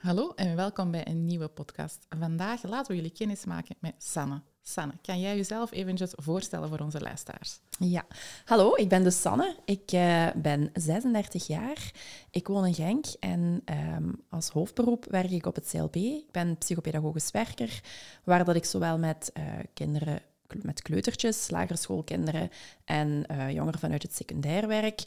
[0.00, 2.06] Hallo en welkom bij een nieuwe podcast.
[2.18, 4.40] Vandaag laten we jullie kennis maken met Sanne.
[4.62, 7.60] Sanne, kan jij jezelf eventjes voorstellen voor onze luisteraars?
[7.78, 8.06] Ja,
[8.44, 9.56] hallo, ik ben dus Sanne.
[9.64, 11.92] Ik uh, ben 36 jaar.
[12.30, 13.62] Ik woon in Genk en
[13.96, 15.94] um, als hoofdberoep werk ik op het CLB.
[15.94, 17.80] Ik ben psychopedagogisch werker,
[18.24, 20.22] waar dat ik zowel met uh, kinderen
[20.62, 22.50] met kleutertjes, lagerschoolkinderen
[22.84, 25.04] en uh, jongeren vanuit het secundair werk.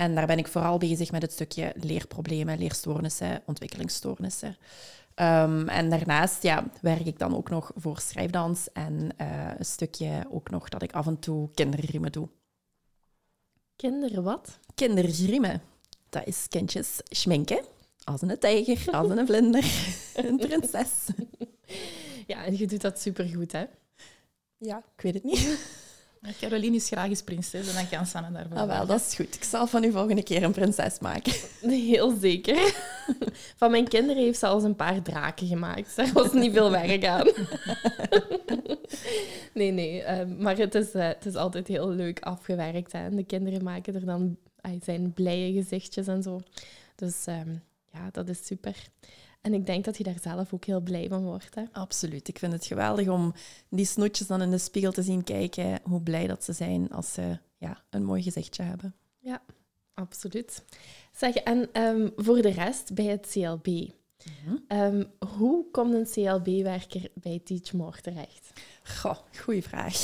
[0.00, 4.56] En daar ben ik vooral bezig met het stukje leerproblemen, leerstoornissen, ontwikkelingsstoornissen.
[5.14, 10.26] Um, en daarnaast ja, werk ik dan ook nog voor schrijfdans en uh, een stukje
[10.30, 12.28] ook nog dat ik af en toe kinderriemen doe.
[13.76, 14.58] Kinderen wat?
[14.74, 15.62] Kinderriemen.
[16.08, 17.64] Dat is kindjes schminken.
[18.04, 19.64] Als een tijger, als een vlinder,
[20.14, 21.06] een prinses.
[22.26, 23.64] Ja, en je doet dat supergoed, hè?
[24.56, 25.58] Ja, ik weet het niet.
[26.40, 28.56] Caroline is graag eens prinses en dan kan Sanne daarvoor.
[28.56, 29.34] Ah, wel, dat is goed.
[29.34, 31.32] Ik zal van u volgende keer een prinses maken.
[31.90, 32.74] Heel zeker.
[33.56, 35.96] Van mijn kinderen heeft ze al eens een paar draken gemaakt.
[35.96, 37.26] Daar was niet veel werk aan.
[39.54, 40.02] Nee, nee.
[40.02, 42.92] Uh, maar het is, uh, het is altijd heel leuk afgewerkt.
[42.92, 43.14] Hè.
[43.14, 44.36] De kinderen maken er dan
[44.82, 46.40] zijn blije gezichtjes en zo.
[46.94, 48.76] Dus um, ja, dat is super.
[49.40, 51.54] En ik denk dat je daar zelf ook heel blij van wordt.
[51.54, 51.62] Hè?
[51.72, 52.28] Absoluut.
[52.28, 53.34] Ik vind het geweldig om
[53.68, 55.80] die snoetjes dan in de spiegel te zien kijken.
[55.82, 58.94] Hoe blij dat ze zijn als ze ja, een mooi gezichtje hebben.
[59.18, 59.42] Ja,
[59.94, 60.64] absoluut.
[61.12, 63.66] Zeg, en um, voor de rest bij het CLB.
[63.66, 64.78] Mm -hmm.
[64.78, 68.52] um, hoe komt een CLB-werker bij Teach More terecht?
[68.84, 69.94] Goh, goeie vraag.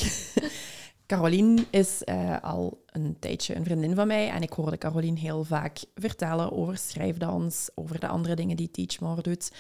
[1.07, 5.45] Caroline is uh, al een tijdje een vriendin van mij en ik hoorde Caroline heel
[5.45, 9.51] vaak vertellen over schrijfdans, over de andere dingen die Teachmore doet.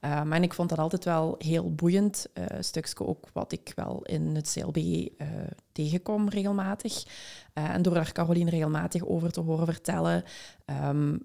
[0.00, 4.34] Um, en ik vond dat altijd wel heel boeiend, uh, ook wat ik wel in
[4.34, 5.26] het CLB uh,
[5.72, 7.04] tegenkom regelmatig.
[7.54, 10.24] Uh, en door daar Caroline regelmatig over te horen vertellen,
[10.84, 11.22] um,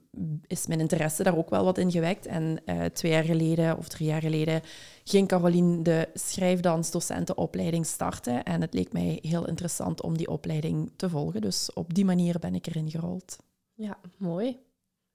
[0.48, 2.26] is mijn interesse daar ook wel wat in gewekt.
[2.26, 2.60] En
[2.94, 4.62] twee jaar geleden of drie jaar geleden
[5.04, 8.44] ging Caroline de schrijfdansdocentenopleiding starten.
[8.44, 11.42] En het leek mij heel interessant om die opleiding te volgen.
[11.42, 13.38] Dus op die manier ben ik erin gerold.
[13.74, 14.60] Ja, mooi.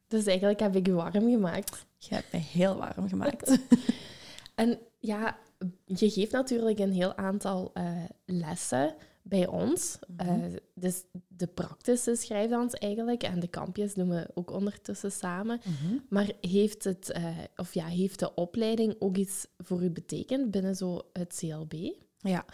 [0.08, 1.86] Dus eigenlijk heb ik je warm gemaakt.
[1.98, 3.58] Je hebt mij heel warm gemaakt.
[4.54, 5.38] en ja,
[5.84, 9.98] je geeft natuurlijk een heel aantal uh, lessen bij ons.
[10.06, 10.44] Mm -hmm.
[10.44, 15.60] uh, dus de praktische schrijfdans eigenlijk en de kampjes doen we ook ondertussen samen.
[15.64, 16.04] Mm -hmm.
[16.08, 17.26] Maar heeft, het, uh,
[17.56, 21.72] of ja, heeft de opleiding ook iets voor u betekend binnen zo het CLB?
[22.18, 22.44] Ja,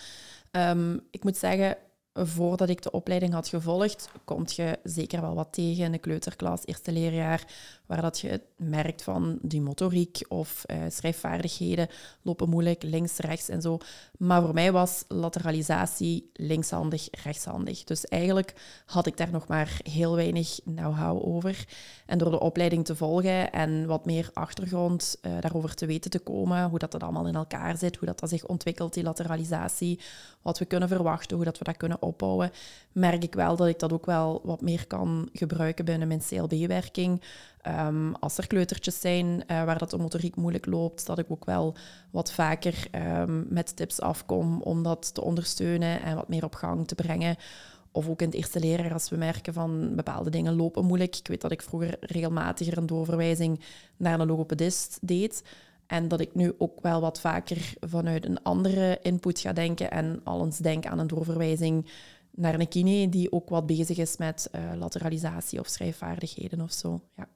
[0.50, 1.76] um, ik moet zeggen,
[2.14, 6.66] voordat ik de opleiding had gevolgd, kom je zeker wel wat tegen in de kleuterklas,
[6.66, 7.44] eerste leerjaar,
[7.92, 11.88] waar dat je merkt van die motoriek of uh, schrijfvaardigheden
[12.22, 13.78] lopen moeilijk, links, rechts en zo.
[14.18, 17.84] Maar voor mij was lateralisatie linkshandig, rechtshandig.
[17.84, 18.54] Dus eigenlijk
[18.86, 21.64] had ik daar nog maar heel weinig know-how over.
[22.06, 26.18] En door de opleiding te volgen en wat meer achtergrond uh, daarover te weten te
[26.18, 30.00] komen, hoe dat, dat allemaal in elkaar zit, hoe dat, dat zich ontwikkelt, die lateralisatie,
[30.42, 32.50] wat we kunnen verwachten, hoe dat we dat kunnen opbouwen,
[32.92, 37.22] merk ik wel dat ik dat ook wel wat meer kan gebruiken binnen mijn CLB-werking.
[37.68, 41.44] Um, als er kleutertjes zijn uh, waar dat de motoriek moeilijk loopt, dat ik ook
[41.44, 41.74] wel
[42.10, 46.86] wat vaker um, met tips afkom om dat te ondersteunen en wat meer op gang
[46.88, 47.36] te brengen.
[47.92, 51.16] Of ook in het eerste leerjaar als we merken van bepaalde dingen lopen moeilijk.
[51.16, 53.60] Ik weet dat ik vroeger regelmatiger een doorverwijzing
[53.96, 55.44] naar een logopedist deed.
[55.86, 60.20] En dat ik nu ook wel wat vaker vanuit een andere input ga denken en
[60.24, 61.90] al eens denk aan een doorverwijzing
[62.30, 67.00] naar een kine die ook wat bezig is met uh, lateralisatie of schrijfvaardigheden of zo.
[67.16, 67.28] Ja.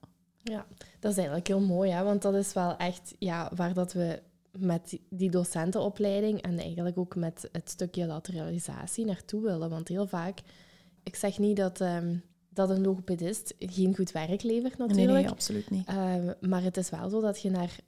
[0.51, 0.67] Ja,
[1.01, 2.03] dat is eigenlijk heel mooi, hè?
[2.03, 4.23] want dat is wel echt ja, waar dat we
[4.59, 9.71] met die docentenopleiding en eigenlijk ook met het stukje lateralisatie naartoe willen.
[9.71, 10.41] Want heel vaak,
[11.03, 15.13] ik zeg niet dat, um, dat een logopedist geen goed werk levert natuurlijk.
[15.13, 15.89] Nee, nee absoluut niet.
[15.89, 17.79] Uh, maar het is wel zo dat je naar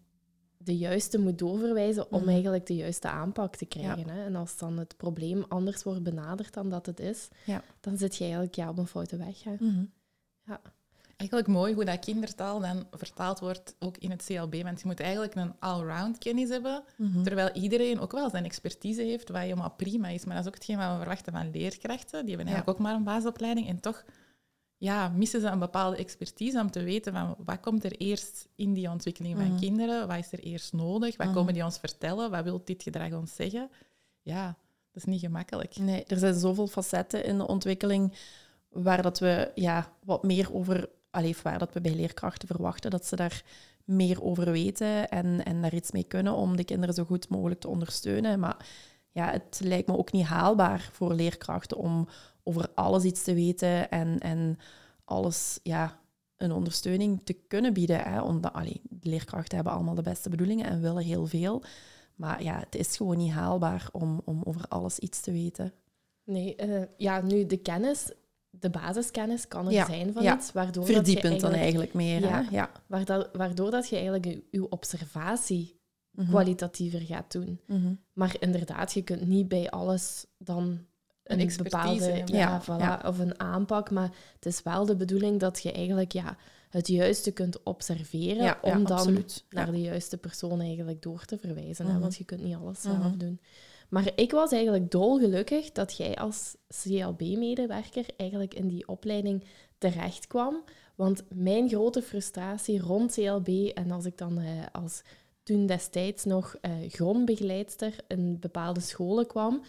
[0.57, 2.29] de juiste moet doorverwijzen om mm.
[2.29, 4.07] eigenlijk de juiste aanpak te krijgen.
[4.07, 4.13] Ja.
[4.13, 4.25] Hè?
[4.25, 7.63] En als dan het probleem anders wordt benaderd dan dat het is, ja.
[7.81, 9.45] dan zit je eigenlijk ja, op een foute weg.
[9.45, 9.51] Hè?
[9.51, 9.91] Mm -hmm.
[10.45, 10.61] Ja.
[11.19, 14.63] Eigenlijk mooi hoe dat kindertaal dan vertaald wordt, ook in het CLB.
[14.63, 17.23] Want je moet eigenlijk een all-round kennis hebben, mm -hmm.
[17.23, 20.25] terwijl iedereen ook wel zijn expertise heeft, wat helemaal prima is.
[20.25, 22.25] Maar dat is ook hetgeen wat we verwachten van leerkrachten.
[22.27, 22.73] Die hebben eigenlijk ja.
[22.73, 24.05] ook maar een basisopleiding en toch
[24.77, 28.73] ja, missen ze een bepaalde expertise om te weten van wat komt er eerst in
[28.73, 29.59] die ontwikkeling van Mhm.
[29.59, 31.37] kinderen, wat is er eerst nodig, wat Mhm.
[31.37, 33.71] komen die ons vertellen, wat wil dit gedrag ons zeggen.
[34.23, 34.47] Ja,
[34.93, 35.77] dat is niet gemakkelijk.
[35.77, 38.13] Nee, er zijn zoveel facetten in de ontwikkeling
[38.69, 40.89] waar dat we ja, wat meer over,
[41.19, 43.43] allee, of waar dat we bij leerkrachten verwachten dat ze daar
[43.85, 47.61] meer over weten en, en daar iets mee kunnen om de kinderen zo goed mogelijk
[47.61, 48.41] te ondersteunen.
[48.41, 48.67] Maar
[49.11, 52.09] ja, het lijkt me ook niet haalbaar voor leerkrachten om
[52.43, 54.59] over alles iets te weten en, en
[55.05, 56.01] alles ja,
[56.37, 58.01] een ondersteuning te kunnen bieden.
[58.01, 58.21] Hè?
[58.21, 61.63] Omdat, allee, de leerkrachten hebben allemaal de beste bedoelingen en willen heel veel.
[62.15, 65.73] Maar ja, het is gewoon niet haalbaar om, om over alles iets te weten.
[66.25, 68.13] Nee, eh, ja, nu de kennis,
[68.51, 70.37] de basiskennis kan er Ja, zijn van ja.
[70.37, 72.31] iets, waardoor dat je Verdiepend dan eigenlijk, eigenlijk meer.
[72.31, 72.45] Ja.
[72.51, 72.71] Ja.
[72.87, 75.77] waardoor, waardoor dat je eigenlijk je, je observatie
[76.11, 76.29] Mhm.
[76.31, 77.61] kwalitatiever gaat doen.
[77.67, 77.93] Mhm.
[78.13, 80.79] Maar inderdaad, je kunt niet bij alles dan
[81.25, 82.23] Een een, bepaalde
[82.63, 83.03] voilà, ja.
[83.07, 83.91] of een aanpak.
[83.91, 86.37] Maar het is wel de bedoeling dat je eigenlijk ja,
[86.69, 89.45] het juiste kunt observeren Ja, ja, om dan absoluut.
[89.51, 89.73] naar Ja.
[89.73, 91.87] de juiste persoon eigenlijk door te verwijzen.
[91.87, 92.01] hè, Mhm.
[92.01, 93.19] want je kunt niet alles zelf Mhm.
[93.19, 93.41] doen.
[93.89, 99.45] Maar ik was eigenlijk dolgelukkig dat jij als CLB-medewerker eigenlijk in die opleiding
[99.79, 100.63] terecht kwam.
[100.95, 105.03] Want mijn grote frustratie rond CLB, en als ik dan eh, als
[105.43, 109.63] toen destijds nog eh grondbegeleidster in bepaalde scholen kwam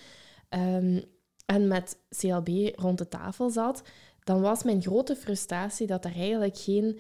[0.50, 1.02] ehm,
[1.46, 3.82] en met CLB rond de tafel zat,
[4.30, 7.00] dan was mijn grote frustratie dat er eigenlijk geen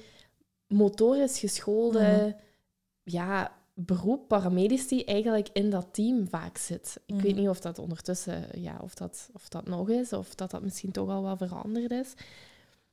[0.68, 2.31] motorisch geschoolde Mhm.
[3.04, 7.00] ja, beroep, paramedici, eigenlijk in dat team vaak zit.
[7.06, 7.24] Ik Mhm.
[7.24, 10.62] weet niet of dat ondertussen, ja, of dat, of dat nog is, of dat dat
[10.62, 12.14] misschien toch al wel veranderd is.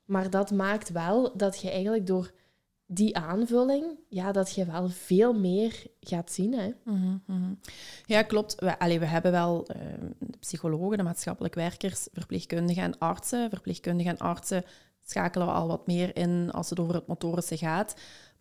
[0.04, 2.30] Maar dat maakt wel dat je eigenlijk door
[2.86, 6.54] die aanvulling, ja, dat je wel veel meer gaat zien.
[6.54, 6.70] Hè.
[6.84, 7.54] Mhm, mhm.
[8.04, 8.54] Ja, klopt.
[8.54, 9.80] We, we hebben wel eh,
[10.40, 13.50] psychologen, de maatschappelijk werkers, verpleegkundigen en artsen.
[13.50, 14.64] Verpleegkundigen en artsen
[15.02, 17.96] schakelen we al wat meer in als het over het motorische gaat.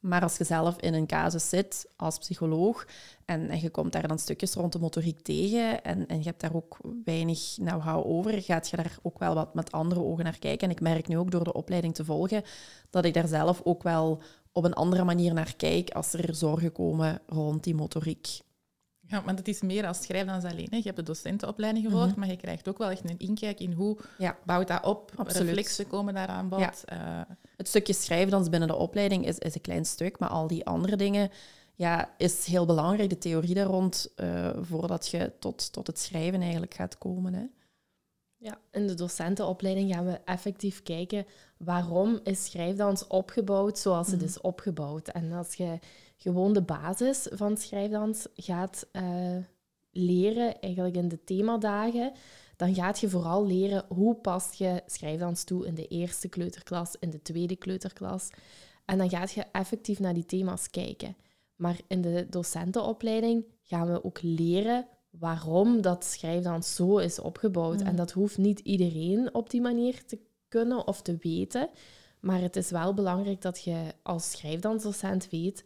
[0.06, 2.88] Maar als je zelf in een casus zit als psycholoog
[3.25, 6.42] en, en je komt daar dan stukjes rond de motoriek tegen en, en je hebt
[6.42, 10.40] daar ook weinig know-how over, gaat je daar ook wel wat met andere ogen naar
[10.40, 10.68] kijken.
[10.68, 12.44] En ik merk nu ook door de opleiding te volgen
[12.90, 14.22] dat ik daar zelf ook wel
[14.52, 18.40] op een andere manier naar kijk als er zorgen komen rond die motoriek.
[19.07, 20.68] Ja, want het is meer als schrijfdans alleen.
[20.69, 20.75] Hè.
[20.78, 22.19] Je hebt de docentenopleiding gevolgd, Mhm.
[22.19, 24.38] maar je krijgt ook wel echt een inkijk in hoe Ja.
[24.46, 25.12] bouwt dat op.
[25.16, 25.48] Absoluut.
[25.48, 26.60] Reflexen komen daar aan bod.
[26.60, 26.74] Ja.
[26.86, 30.66] Eh, Het stukje schrijfdans binnen de opleiding is, is een klein stuk, maar al die
[30.66, 31.30] andere dingen
[31.75, 36.42] ja, is heel belangrijk, de theorie daar rond, eh, voordat je tot, tot het schrijven
[36.42, 37.34] eigenlijk gaat komen.
[37.34, 37.46] Hè.
[38.38, 41.25] Ja, in de docentenopleiding gaan we effectief kijken
[41.57, 44.25] waarom is schrijfdans opgebouwd zoals het Mhm.
[44.25, 45.07] is opgebouwd.
[45.07, 45.80] En als je
[46.17, 49.38] gewoon de basis van schrijfdans gaat eh,
[49.91, 52.12] leren, eigenlijk in de themadagen,
[52.56, 57.09] dan gaat je vooral leren hoe past je schrijfdans toe in de eerste kleuterklas, in
[57.09, 58.29] de tweede kleuterklas.
[58.85, 61.15] En dan gaat je effectief naar die thema's kijken.
[61.56, 67.79] Maar in de docentenopleiding gaan we ook leren waarom dat schrijfdans zo is opgebouwd.
[67.79, 67.88] Mhm.
[67.88, 71.69] En dat hoeft niet iedereen op die manier te kunnen of te weten.
[72.19, 75.63] Maar het is wel belangrijk dat je als schrijfdansdocent weet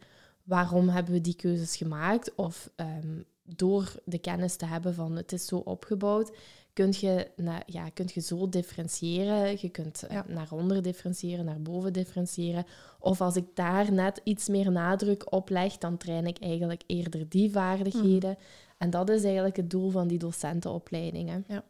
[0.50, 2.34] waarom hebben we die keuzes gemaakt.
[2.34, 6.36] Of ehm, door de kennis te hebben van het is zo opgebouwd,
[6.72, 7.30] kun je,
[7.66, 9.56] ja, kunt je zo differentiëren.
[9.60, 10.24] Je kunt eh, Ja.
[10.28, 12.64] naar onder differentiëren, naar boven differentiëren.
[13.00, 17.28] Of als ik daar net iets meer nadruk op leg, dan train ik eigenlijk eerder
[17.28, 18.36] die vaardigheden.
[18.78, 21.44] En dat is eigenlijk het doel van die docentenopleidingen.
[21.48, 21.64] Ja.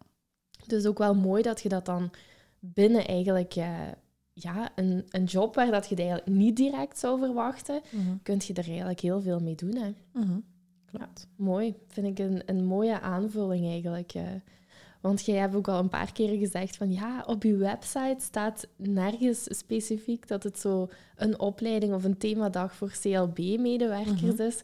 [0.67, 2.11] Dus ook wel mooi dat je dat dan
[2.59, 3.79] binnen eigenlijk eh,
[4.43, 7.81] ja, een, een job waar dat je het eigenlijk niet direct zou verwachten,
[8.23, 9.75] kun je er eigenlijk heel veel mee doen.
[9.77, 9.95] Hè.
[10.13, 10.39] Mhm.
[10.93, 11.27] Klopt.
[11.37, 14.13] Mooi, vind ik een, een mooie aanvulling eigenlijk.
[14.15, 14.23] eh.
[15.01, 18.67] Want jij hebt ook al een paar keren gezegd van ja, op je website staat
[18.77, 24.43] nergens specifiek dat het zo een opleiding of een themadag voor CLB-medewerkers Mhm.
[24.43, 24.63] is.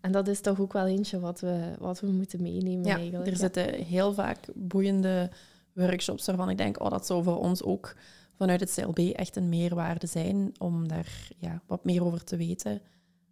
[0.00, 3.26] En dat is toch ook wel eentje wat we, wat we moeten meenemen Ja, eigenlijk.
[3.26, 3.38] er ja.
[3.38, 5.30] zitten heel vaak boeiende
[5.72, 7.94] workshops waarvan ik denk, oh, dat zou voor ons ook
[8.38, 12.80] vanuit het CLB echt een meerwaarde zijn om daar ja, wat meer over te weten.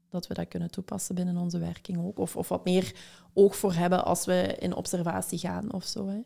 [0.09, 2.19] Dat we dat kunnen toepassen binnen onze werking ook.
[2.19, 2.95] Of, of wat meer
[3.35, 6.09] oog voor hebben als we in observatie gaan of zo.
[6.09, 6.21] Hè.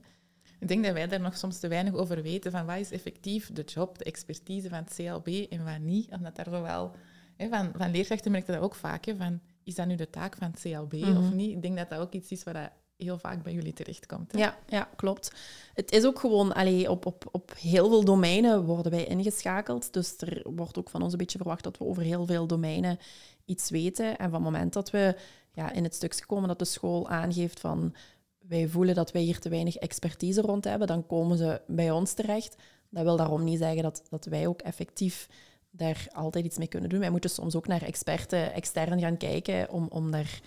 [0.58, 3.52] Ik denk dat wij daar nog soms te weinig over weten van wat is effectief
[3.52, 6.10] de job, de expertise van het CLB en wat niet.
[6.10, 6.92] Omdat daar zowel
[7.36, 10.10] hè, van, van leerkrachten merk je dat ook vaak, hè, van is dat nu de
[10.10, 11.36] taak van het CLB of Mhm.
[11.36, 11.50] niet?
[11.50, 12.70] Ik denk dat dat ook iets is wat dat
[13.02, 14.32] heel vaak bij jullie terechtkomt.
[14.36, 15.32] Ja, ja, klopt.
[15.74, 19.92] Het is ook gewoon, allee, op, op, op heel veel domeinen worden wij ingeschakeld.
[19.92, 22.98] Dus er wordt ook van ons een beetje verwacht dat we over heel veel domeinen
[23.44, 24.18] iets weten.
[24.18, 25.16] En van het moment dat we
[25.52, 27.94] ja, in het stukje komen dat de school aangeeft van
[28.38, 32.12] wij voelen dat wij hier te weinig expertise rond hebben, dan komen ze bij ons
[32.12, 32.56] terecht.
[32.88, 35.28] Dat wil daarom niet zeggen dat, dat wij ook effectief
[35.70, 36.98] daar altijd iets mee kunnen doen.
[37.00, 40.40] Wij moeten soms ook naar experten extern gaan kijken om, om daar,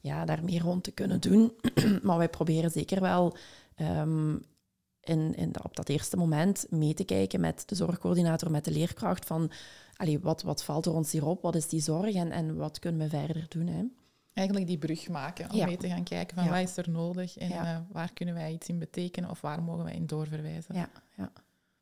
[0.00, 1.52] ja, daar meer rond te kunnen doen.
[2.02, 3.36] maar wij proberen zeker wel
[3.74, 4.36] ehm,
[5.00, 9.24] in, in, op dat eerste moment mee te kijken met de zorgcoördinator, met de leerkracht
[9.26, 9.50] van
[9.96, 13.00] allee, wat, wat valt er ons hierop, wat is die zorg en, en wat kunnen
[13.00, 13.66] we verder doen.
[13.66, 13.82] Hè?
[14.32, 15.66] Eigenlijk die brug maken om Ja.
[15.66, 16.50] mee te gaan kijken van Ja.
[16.50, 17.74] wat is er nodig en Ja.
[17.74, 20.74] eh, waar kunnen wij iets in betekenen of waar mogen wij in doorverwijzen.
[20.74, 21.32] Ja, ja.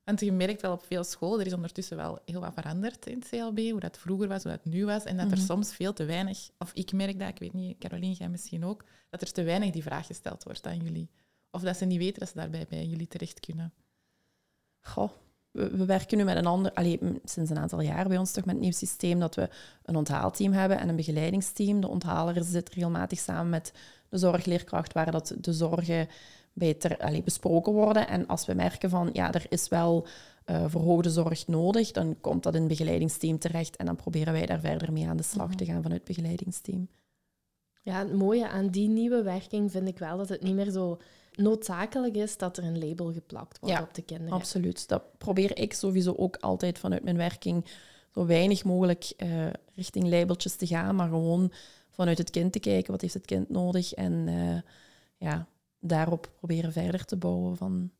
[0.08, 3.18] Want je merkt wel op veel scholen, er is ondertussen wel heel wat veranderd in
[3.18, 5.46] het CLB, hoe dat vroeger was, hoe dat nu was, en dat er Mhm.
[5.46, 8.84] soms veel te weinig, of ik merk dat, ik weet niet, Caroline, jij misschien ook,
[9.10, 11.10] dat er te weinig die vraag gesteld wordt aan jullie.
[11.50, 13.72] Of dat ze niet weten dat ze daarbij bij jullie terecht kunnen.
[14.80, 15.10] Goh,
[15.50, 18.32] we, we werken nu met een ander, allee, m, sinds een aantal jaar bij ons
[18.32, 19.48] toch met een nieuw systeem dat we
[19.84, 21.80] een onthaalteam hebben en een begeleidingsteam.
[21.80, 23.72] De onthaler zit regelmatig samen met
[24.08, 26.08] de zorgleerkracht, waar dat de zorgen
[26.58, 28.08] beter allee, besproken worden.
[28.08, 30.06] En als we merken van, ja, er is wel
[30.44, 34.46] eh, verhoogde zorg nodig, dan komt dat in het begeleidingsteam terecht en dan proberen wij
[34.46, 36.88] daar verder mee aan de slag te gaan vanuit het begeleidingsteam.
[37.82, 40.98] Ja, het mooie aan die nieuwe werking vind ik wel dat het niet meer zo
[41.34, 44.32] noodzakelijk is dat er een label geplakt wordt Ja, op de kinderen.
[44.32, 44.88] Absoluut.
[44.88, 47.64] Dat probeer ik sowieso ook altijd vanuit mijn werking
[48.14, 51.52] zo weinig mogelijk eh, richting labeltjes te gaan, maar gewoon
[51.90, 54.72] vanuit het kind te kijken, wat heeft het kind nodig en eh,
[55.28, 55.46] ja,
[55.80, 57.90] daarop proberen verder te bouwen van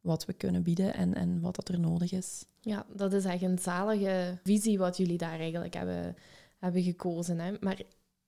[0.00, 2.44] wat we kunnen bieden en, en wat dat er nodig is.
[2.60, 6.16] Ja, dat is echt een zalige visie wat jullie daar eigenlijk hebben,
[6.58, 7.38] hebben gekozen.
[7.38, 7.52] Hè?
[7.60, 7.82] Maar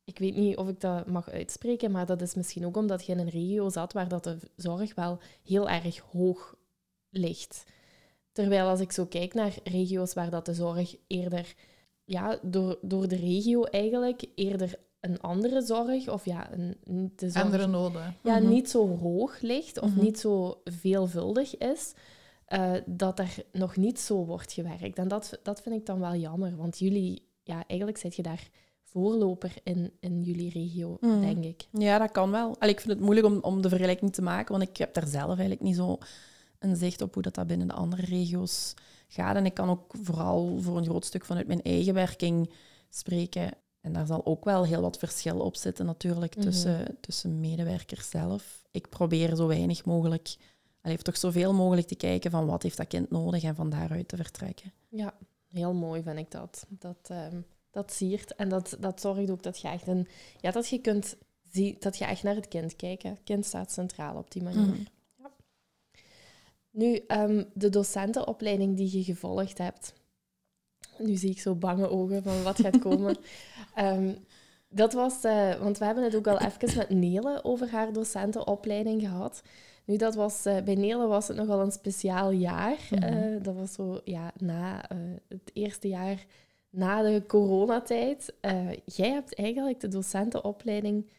[0.04, 3.12] ik weet niet of ik dat mag uitspreken, maar dat is misschien ook omdat je
[3.12, 6.54] in een regio zat waar dat de zorg wel heel erg hoog
[7.10, 7.64] ligt.
[8.32, 11.54] Terwijl als ik zo kijk naar regio's waar dat de zorg eerder,
[12.04, 16.76] ja, door, door de regio eigenlijk eerder een andere zorg, of ja, een,
[17.16, 18.16] de zorg Andere noden.
[18.22, 18.48] ja, Mhm.
[18.48, 20.00] niet zo hoog ligt of Mhm.
[20.04, 21.92] niet zo veelvuldig is,
[22.44, 24.98] eh, dat er nog niet zo wordt gewerkt.
[24.98, 28.48] En dat, dat vind ik dan wel jammer, want jullie, ja, eigenlijk zit je daar
[28.82, 31.20] voorloper in, in jullie regio, Mhm.
[31.20, 31.66] denk ik.
[31.72, 32.56] Ja, dat kan wel.
[32.58, 35.06] Allee, ik vind het moeilijk om, om de vergelijking te maken, want ik heb daar
[35.06, 35.98] zelf eigenlijk niet zo
[36.58, 38.74] een zicht op hoe dat, dat binnen de andere regio's
[39.08, 39.36] gaat.
[39.36, 42.50] En ik kan ook vooral voor een groot stuk vanuit mijn eigen werking
[42.88, 43.50] spreken.
[43.80, 46.44] En daar zal ook wel heel wat verschil op zitten natuurlijk Mhm.
[46.44, 48.62] tussen, tussen medewerkers zelf.
[48.70, 50.36] Ik probeer zo weinig mogelijk,
[50.80, 54.08] allee, toch zoveel mogelijk te kijken van wat heeft dat kind nodig en van daaruit
[54.08, 54.72] te vertrekken.
[54.88, 55.14] Ja,
[55.48, 56.66] heel mooi vind ik dat.
[56.68, 60.08] Dat, ehm, dat siert en dat, dat zorgt ook dat je echt een,
[60.40, 61.16] ja, dat je kunt
[61.50, 63.02] zien, dat je echt naar het kind kijkt.
[63.02, 64.66] Het kind staat centraal op die manier.
[64.66, 64.82] Mhm.
[66.70, 69.92] Nu, ehm, de docentenopleiding die je gevolgd hebt.
[71.02, 73.16] Nu zie ik zo bange ogen van wat gaat komen.
[73.74, 74.12] Ehm,
[74.68, 79.00] dat was, eh, want we hebben het ook al even met Nele over haar docentenopleiding
[79.00, 79.42] gehad.
[79.84, 82.76] Nu, dat was, eh, bij Nele was het nogal een speciaal jaar.
[82.90, 83.02] Mhm.
[83.02, 84.84] Eh, dat was zo, ja, na
[85.28, 86.26] het eerste jaar
[86.70, 88.34] na de coronatijd.
[88.84, 91.10] Jij hebt eigenlijk de docentenopleiding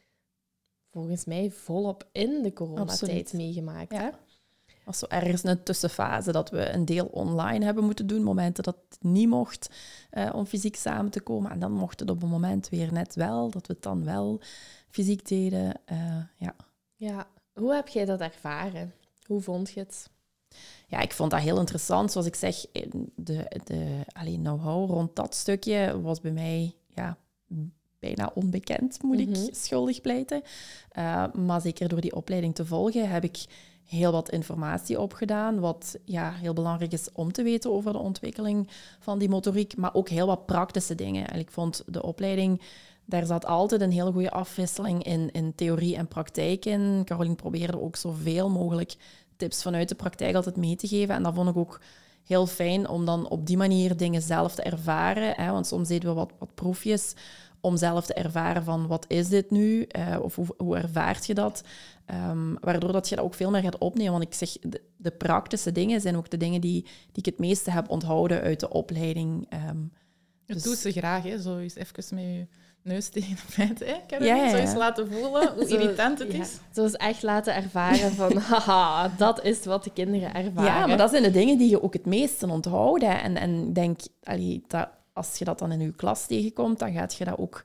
[0.89, 3.33] volgens mij volop in de coronatijd Absoluut.
[3.33, 3.91] meegemaakt.
[3.91, 3.99] Ja.
[3.99, 4.09] Hè?
[4.85, 8.77] Was zo ergens een tussenfase dat we een deel online hebben moeten doen, momenten dat
[8.89, 9.69] het niet mocht
[10.09, 11.51] eh, om fysiek samen te komen.
[11.51, 14.39] En dan mocht het op een moment weer net wel, dat we het dan wel
[14.89, 15.73] fysiek deden.
[15.85, 16.55] Eh, ja.
[16.95, 18.93] Ja, hoe heb jij dat ervaren?
[19.25, 20.09] Hoe vond je het?
[20.87, 22.11] ja, ik vond dat heel interessant.
[22.11, 22.65] Zoals ik zeg,
[23.15, 27.17] de, de alleen know-how rond dat stukje was bij mij ja,
[27.99, 29.43] bijna onbekend, moet Mhm.
[29.45, 30.41] ik schuldig pleiten.
[30.97, 33.45] Uh, maar zeker door die opleiding te volgen heb ik
[33.91, 38.67] heel wat informatie opgedaan, wat ja, heel belangrijk is om te weten over de ontwikkeling
[38.99, 41.27] van die motoriek, maar ook heel wat praktische dingen.
[41.27, 42.61] En ik vond de opleiding,
[43.05, 47.01] daar zat altijd een hele goede afwisseling in, in theorie en praktijk in.
[47.05, 48.95] Caroline probeerde ook zoveel mogelijk
[49.37, 51.15] tips vanuit de praktijk altijd mee te geven.
[51.15, 51.81] En dat vond ik ook
[52.23, 55.33] heel fijn om dan op die manier dingen zelf te ervaren.
[55.35, 55.51] Hè?
[55.51, 57.13] Want soms deden we wat, wat proefjes
[57.61, 59.87] om zelf te ervaren van wat is dit nu?
[59.97, 61.63] Uh, of hoe, hoe ervaart je dat?
[62.29, 64.11] Um, waardoor dat je dat ook veel meer gaat opnemen.
[64.11, 67.39] Want ik zeg, de, de, praktische dingen zijn ook de dingen die, die ik het
[67.39, 69.53] meeste heb onthouden uit de opleiding.
[69.69, 69.91] Um,
[70.45, 70.63] je dus...
[70.63, 71.41] doet ze graag, hè?
[71.41, 72.47] zo eens even met je
[72.83, 73.87] neus tegen de feiten.
[73.87, 73.95] Hè?
[74.07, 76.41] Kan je ja, ja, zo eens laten voelen hoe zo, irritant het ja.
[76.41, 76.57] is?
[76.73, 80.73] Zo eens echt laten ervaren van, haha, dat is wat de kinderen ervaren.
[80.73, 83.03] Ja, maar dat zijn de dingen die je ook het meeste onthoudt.
[83.03, 86.91] En, en ik denk, allee, dat, als je dat dan in je klas tegenkomt, dan
[86.91, 87.63] gaat je dat ook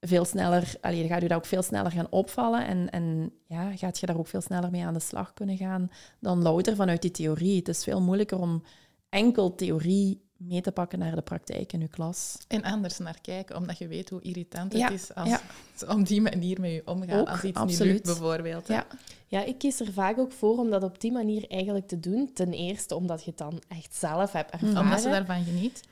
[0.00, 3.76] veel sneller, allee, dan gaat je dat ook veel sneller gaan opvallen en, en ja,
[3.76, 7.02] gaat je daar ook veel sneller mee aan de slag kunnen gaan dan louter vanuit
[7.02, 7.56] die theorie.
[7.56, 8.62] Het is veel moeilijker om
[9.08, 12.36] enkel theorie mee te pakken naar de praktijk in je klas.
[12.48, 15.40] En anders naar kijken, omdat je weet hoe irritant het Ja, is als ja.
[15.88, 17.20] op die manier met je omgaan.
[17.20, 17.92] Ook, als iets niet absoluut.
[17.92, 18.68] lukt, bijvoorbeeld.
[18.68, 18.86] Ja.
[19.26, 22.30] Ja, ik kies er vaak ook voor om dat op die manier eigenlijk te doen.
[22.32, 24.78] Ten eerste omdat je het dan echt zelf hebt ervaren.
[24.78, 25.82] Omdat ze daarvan geniet.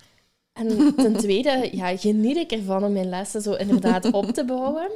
[0.52, 4.90] En ten tweede ja, geniet ik ervan om mijn lessen zo inderdaad op te bouwen.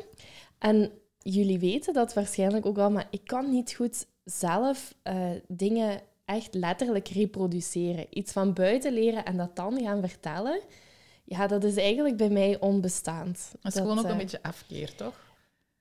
[0.59, 6.01] En jullie weten dat waarschijnlijk ook al, maar ik kan niet goed zelf eh, dingen
[6.25, 8.07] echt letterlijk reproduceren.
[8.11, 10.61] Iets van buiten leren en dat dan gaan vertellen.
[11.25, 13.53] Ja, dat is eigenlijk bij mij onbestaand.
[13.61, 15.33] Dat is gewoon ook eh, een beetje afkeer, toch?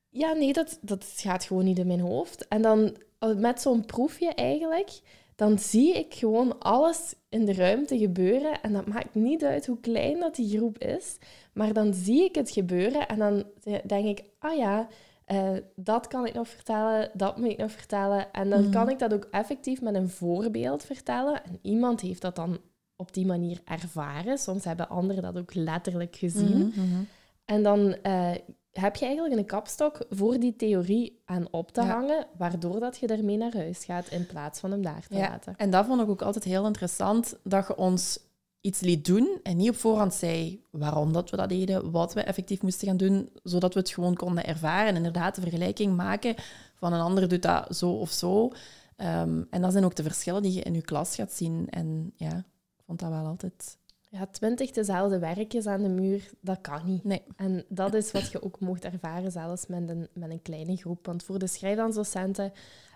[0.09, 2.47] Ja, nee, dat, dat gaat gewoon niet in mijn hoofd.
[2.47, 4.99] En dan eh, met zo'n proefje eigenlijk,
[5.35, 8.61] dan zie ik gewoon alles in de ruimte gebeuren.
[8.61, 11.17] En dat maakt niet uit hoe klein dat die groep is.
[11.53, 13.43] Maar dan zie ik het gebeuren en dan
[13.85, 14.87] denk ik, ah ja,
[15.25, 18.31] eh, dat kan ik nog vertellen, dat moet ik nog vertellen.
[18.31, 18.71] En dan Mhm.
[18.71, 21.43] kan ik dat ook effectief met een voorbeeld vertellen.
[21.43, 22.57] En iemand heeft dat dan
[22.95, 24.37] op die manier ervaren.
[24.37, 26.57] Soms hebben anderen dat ook letterlijk gezien.
[26.57, 27.01] Mhm, mhm.
[27.45, 28.31] En dan eh,
[28.81, 31.87] heb je eigenlijk een kapstok voor die theorie aan op te Ja.
[31.87, 35.29] hangen, waardoor dat je ermee naar huis gaat in plaats van hem daar te Ja,
[35.29, 35.53] laten.
[35.57, 38.19] En dat vond ik ook altijd heel interessant, dat je ons
[38.61, 42.21] iets liet doen en niet op voorhand zei waarom dat we dat deden, wat we
[42.21, 46.35] effectief moesten gaan doen, zodat we het gewoon konden ervaren en inderdaad de vergelijking maken
[46.75, 48.51] van een ander doet dat zo of zo.
[48.95, 51.67] Ehm, en dat zijn ook de verschillen die je in je klas gaat zien.
[51.69, 52.37] En ja,
[52.77, 53.77] ik vond dat wel altijd...
[54.15, 57.03] Ja, twintig dezelfde werkjes aan de muur, dat kan niet.
[57.03, 57.21] Nee.
[57.35, 61.05] En dat is wat je ook mocht ervaren, zelfs met een, met een kleine groep.
[61.05, 62.51] Want voor de schrijfdansdocenten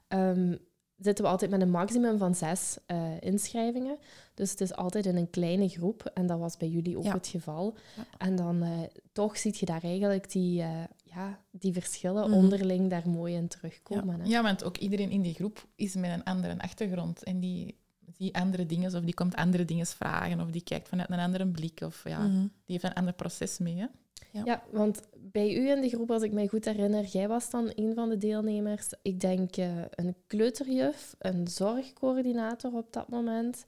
[0.07, 0.55] ehm,
[0.97, 3.97] zitten we altijd met een maximum van zes eh, inschrijvingen.
[4.33, 6.11] Dus het is altijd in een kleine groep.
[6.13, 7.13] En dat was bij jullie ook Ja.
[7.13, 7.73] het geval.
[7.95, 8.03] Ja.
[8.17, 8.69] En dan eh,
[9.11, 12.37] toch zie je daar eigenlijk die, eh, ja, die verschillen Mhm.
[12.39, 14.19] onderling daar mooi in terugkomen.
[14.19, 14.27] Hè?
[14.27, 17.23] Ja, want ook iedereen in die groep is met een andere achtergrond.
[17.23, 17.77] En die
[18.17, 21.47] ziet andere dingen, of die komt andere dingen vragen, of die kijkt vanuit een andere
[21.47, 22.39] blik, of ja, Mhm.
[22.41, 23.75] die heeft een ander proces mee.
[23.77, 23.85] Hè?
[24.31, 24.41] Ja.
[24.45, 27.71] Ja, want bij u in de groep, als ik mij goed herinner, jij was dan
[27.75, 28.87] een van de deelnemers.
[29.01, 33.65] Ik denk eh, een kleuterjuf, een zorgcoördinator op dat moment.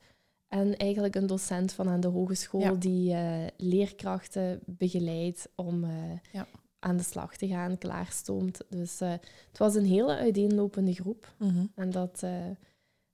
[0.48, 2.72] En eigenlijk een docent van aan de hogeschool Ja.
[2.74, 5.90] die eh, leerkrachten begeleidt om eh,
[6.32, 6.48] Ja.
[6.80, 8.62] aan de slag te gaan, klaarstoomt.
[8.70, 9.12] Dus eh,
[9.50, 11.34] het was een hele uiteenlopende groep.
[11.38, 11.66] Mhm.
[11.76, 12.32] En dat, eh,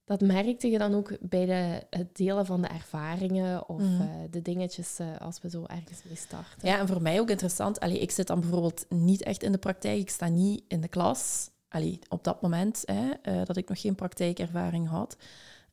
[0.05, 4.01] dat merkte je dan ook bij de, het delen van de ervaringen of Mhm.
[4.01, 6.67] eh, de dingetjes eh, als we zo ergens mee starten.
[6.67, 7.79] Ja, en voor mij ook interessant.
[7.79, 9.99] Allee, ik zit dan bijvoorbeeld niet echt in de praktijk.
[9.99, 11.49] Ik sta niet in de klas.
[11.69, 15.17] Allee, op dat moment, hè, eh, dat ik nog geen praktijkervaring had.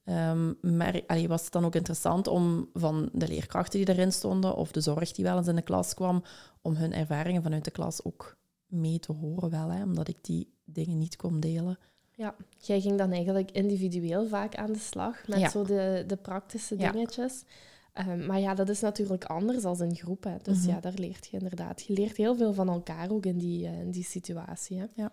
[0.04, 4.54] Ehm, maar allee, was het dan ook interessant om van de leerkrachten die erin stonden,
[4.56, 6.22] of de zorg die wel eens in de klas kwam,
[6.62, 10.54] om hun ervaringen vanuit de klas ook mee te horen wel, hè, omdat ik die
[10.64, 11.78] dingen niet kon delen.
[12.22, 15.48] Ja, jij ging dan eigenlijk individueel vaak aan de slag met Ja.
[15.50, 16.90] zo de, de praktische Ja.
[16.92, 17.44] dingetjes.
[17.92, 20.24] Ehm, maar ja, dat is natuurlijk anders als een groep.
[20.24, 20.36] Hè.
[20.42, 20.68] Dus Mhm.
[20.68, 21.82] ja, daar leert je inderdaad.
[21.82, 24.78] Je leert heel veel van elkaar ook in die, eh, in die situatie.
[24.78, 24.84] Hè.
[24.94, 25.12] Ja,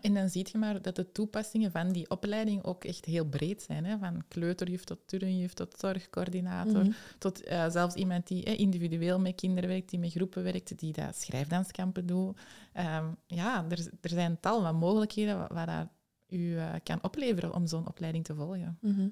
[0.00, 3.62] en dan zie je maar dat de toepassingen van die opleiding ook echt heel breed
[3.62, 3.84] zijn.
[3.84, 3.98] Hè?
[3.98, 6.82] Van kleuterjuf tot turnjuf tot zorgcoördinator.
[6.82, 6.90] Mhm.
[7.18, 10.92] Tot eh, zelfs iemand die eh, individueel met kinderen werkt, die met groepen werkt, die
[10.92, 12.38] dat schrijfdanskampen doet.
[12.72, 15.86] Ehm, ja, er, er zijn tal van mogelijkheden wat, wat dat
[16.28, 18.78] u eh, kan opleveren om zo'n opleiding te volgen.
[18.80, 19.08] Mhm.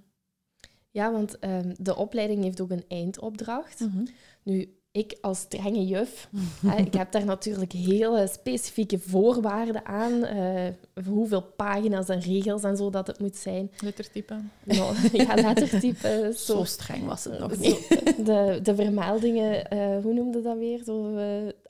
[0.91, 3.81] Ja, want ehm, de opleiding heeft ook een eindopdracht.
[3.81, 4.05] Mhm.
[4.43, 6.29] Nu, ik als strenge juf,
[6.67, 10.25] hè, ik heb daar natuurlijk hele specifieke voorwaarden aan.
[10.25, 10.73] eh,
[11.07, 13.71] hoeveel pagina's en regels en zo dat het moet zijn.
[13.81, 14.41] Lettertype.
[14.65, 14.93] Ja,
[15.35, 16.31] lettertype.
[16.37, 17.89] Zo, Zo streng was het nog Zo, niet.
[18.27, 20.83] de, de vermeldingen, eh, hoe noemde dat weer?
[20.85, 21.19] Zo,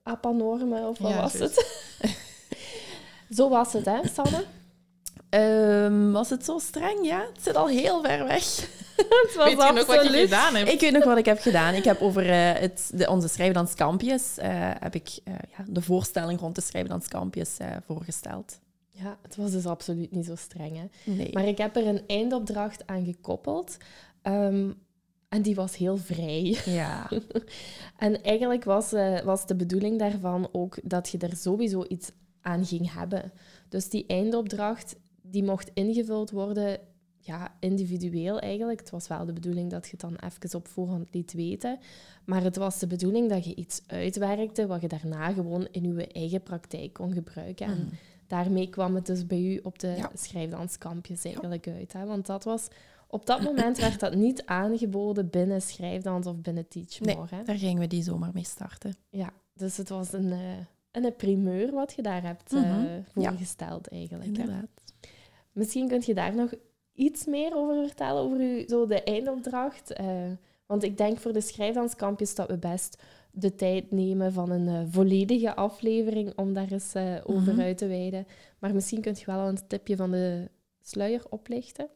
[0.02, 1.56] apanormen of wat Ja, was juist.
[1.56, 2.16] het?
[3.30, 4.44] Zo was het, hè, Sanne?
[5.34, 7.06] Ehm, was het zo streng?
[7.06, 8.44] Ja, het zit al heel ver weg.
[8.96, 10.70] Het was Weet je nog wat je gedaan hebt?
[10.70, 11.74] Ik weet nog wat ik heb gedaan.
[11.74, 16.40] Ik heb over eh, het, de, onze schrijfdanskampjes eh, heb ik eh, ja, de voorstelling
[16.40, 18.60] rond de schrijfdanskampjes eh voorgesteld.
[18.90, 21.12] Ja, het was dus absoluut niet zo streng, hè.
[21.12, 21.30] Nee.
[21.32, 23.76] Maar ik heb er een eindopdracht aan gekoppeld.
[24.22, 24.70] ehm,
[25.28, 26.58] en die was heel vrij.
[26.64, 27.10] ja.
[27.96, 32.66] En eigenlijk was, eh, was de bedoeling daarvan ook dat je er sowieso iets aan
[32.66, 33.32] ging hebben.
[33.68, 36.78] Dus die eindopdracht die mocht ingevuld worden,
[37.18, 38.80] ja, individueel eigenlijk.
[38.80, 41.78] Het was wel de bedoeling dat je het dan even op voorhand liet weten.
[42.24, 46.06] Maar het was de bedoeling dat je iets uitwerkte wat je daarna gewoon in je
[46.06, 47.66] eigen praktijk kon gebruiken.
[47.66, 47.94] En Mhm.
[48.26, 50.10] daarmee kwam het dus bij u op de Ja.
[50.14, 51.92] schrijfdanskampjes eigenlijk uit.
[51.92, 52.04] Hè?
[52.06, 52.68] Want dat was...
[53.08, 57.16] Op dat moment werd dat niet aangeboden binnen schrijfdans of binnen Teach Nee.
[57.30, 57.42] Hè.
[57.42, 58.96] Daar gingen we die zomaar mee starten.
[59.10, 60.38] Ja, dus het was een, eh,
[60.90, 62.70] een primeur wat je daar hebt eh, Mhm.
[62.80, 63.02] Ja.
[63.30, 64.36] voorgesteld eigenlijk.
[64.36, 64.44] hè.
[65.54, 66.52] Misschien kun je daar nog
[66.94, 69.92] iets meer over vertellen, over uw, zo de eindopdracht.
[69.92, 70.06] Eh,
[70.66, 74.80] Want ik denk voor de schrijfdanskampjes dat we best de tijd nemen van een uh,
[74.90, 77.60] volledige aflevering om daar eens uh, over Mhm.
[77.60, 78.26] uit te wijden.
[78.58, 81.88] Maar misschien kunt je wel al een tipje van de sluier oplichten.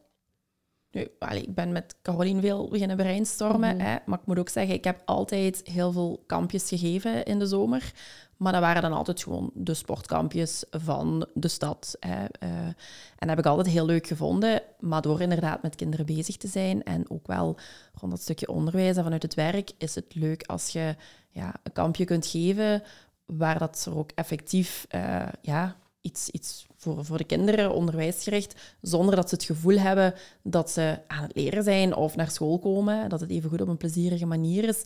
[0.91, 3.85] Nu, allee, ik ben met Caroline veel beginnen brainstormen, Mhm.
[3.85, 7.47] hè, maar ik moet ook zeggen, ik heb altijd heel veel kampjes gegeven in de
[7.47, 7.91] zomer.
[8.37, 11.95] Maar dat waren dan altijd gewoon de sportkampjes van de stad.
[11.99, 12.25] Hè.
[12.39, 12.75] eh, en
[13.17, 14.61] dat heb ik altijd heel leuk gevonden.
[14.79, 17.57] Maar door inderdaad met kinderen bezig te zijn en ook wel
[17.93, 20.95] rond dat stukje onderwijs en vanuit het werk, is het leuk als je
[21.29, 22.83] ja, een kampje kunt geven
[23.25, 29.15] waar dat er ook effectief eh, ja, iets, iets voor, voor de kinderen, onderwijsgericht, zonder
[29.15, 33.09] dat ze het gevoel hebben dat ze aan het leren zijn of naar school komen,
[33.09, 34.83] dat het even goed op een plezierige manier is.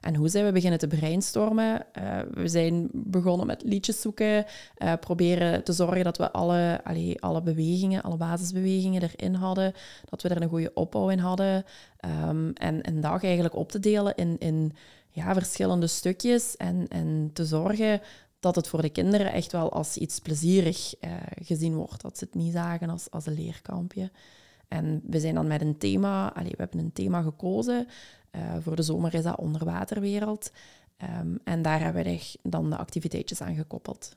[0.00, 1.92] En hoe zijn we beginnen te brainstormen?
[1.92, 4.44] Eh, we zijn begonnen met liedjes zoeken,
[4.76, 6.80] eh, proberen te zorgen dat we alle,
[7.20, 9.72] alle bewegingen, alle basisbewegingen erin hadden,
[10.08, 11.64] dat we er een goede opbouw in hadden.
[11.96, 14.72] Ehm, en een dag eigenlijk op te delen in, in
[15.10, 18.00] ja, verschillende stukjes en, en te zorgen
[18.40, 21.10] dat het voor de kinderen echt wel als iets plezierig eh,
[21.42, 22.02] gezien wordt.
[22.02, 24.10] Dat ze het niet zagen als, als een leerkampje.
[24.68, 27.86] En we zijn dan met een thema, allee, we hebben een thema gekozen.
[28.30, 30.52] Eh, voor de zomer is dat onderwaterwereld.
[30.96, 34.16] Ehm, en daar hebben we dan de activiteitjes aan gekoppeld.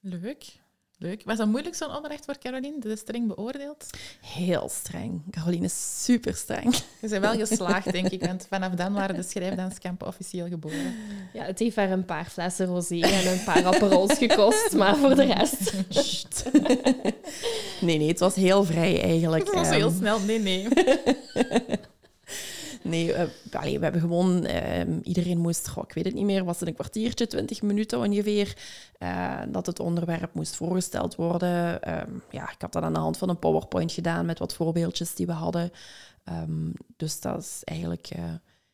[0.00, 0.64] Leuk.
[0.98, 1.22] Leuk.
[1.24, 2.78] Was dat moeilijk, zo'n onderricht voor Caroline?
[2.78, 3.86] Dat is streng beoordeeld.
[4.20, 5.22] Heel streng.
[5.30, 6.74] Caroline is super streng.
[7.00, 10.94] Je bent wel geslaagd, denk ik, want vanaf dan waren de schrijfdanskampen officieel geboren.
[11.32, 15.14] Ja, het heeft haar een paar flessen rosé en een paar aperols gekost, maar voor
[15.14, 15.72] de rest...
[15.88, 16.44] Sst.
[17.80, 19.44] nee, nee, het was heel vrij eigenlijk.
[19.44, 20.20] Dat was heel Ehm, snel.
[20.20, 20.68] Nee, nee.
[22.88, 24.44] Nee, eh, allee, we hebben gewoon...
[24.44, 27.98] ehm, iedereen moest, goh, ik weet het niet meer, was het een kwartiertje, twintig minuten
[27.98, 28.56] ongeveer,
[28.98, 31.82] eh, dat het onderwerp moest voorgesteld worden.
[31.82, 35.14] Ehm, ja, ik had dat aan de hand van een PowerPoint gedaan met wat voorbeeldjes
[35.14, 35.70] die we hadden.
[36.24, 38.24] Ehm, dus dat is eigenlijk eh,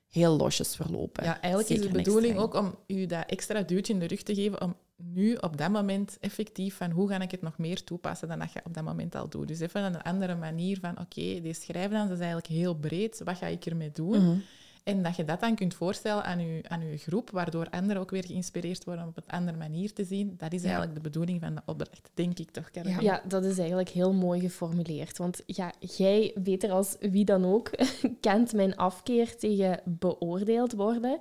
[0.09, 1.25] heel losjes verlopen.
[1.25, 4.35] Ja, eigenlijk is de bedoeling ook om u dat extra duwtje in de rug te
[4.35, 8.28] geven om nu op dat moment effectief van hoe ga ik het nog meer toepassen
[8.28, 9.48] dan dat je op dat moment al doet.
[9.48, 13.46] Dus even een andere manier van oké, deze schrijfdans is eigenlijk heel breed, wat ga
[13.46, 14.24] ik ermee doen?
[14.28, 14.38] Mhm.
[14.85, 18.11] En dat je dat dan kunt voorstellen aan je, aan uw groep, waardoor anderen ook
[18.11, 20.35] weer geïnspireerd worden om op een andere manier te zien.
[20.37, 20.66] Dat is Ja.
[20.66, 23.02] eigenlijk de bedoeling van de opdracht, denk ik toch, Caroline?
[23.02, 25.18] Ja, dat is eigenlijk heel mooi geformuleerd.
[25.18, 27.70] Want ja, jij, beter als wie dan ook,
[28.20, 31.18] kent mijn afkeer tegen beoordeeld worden.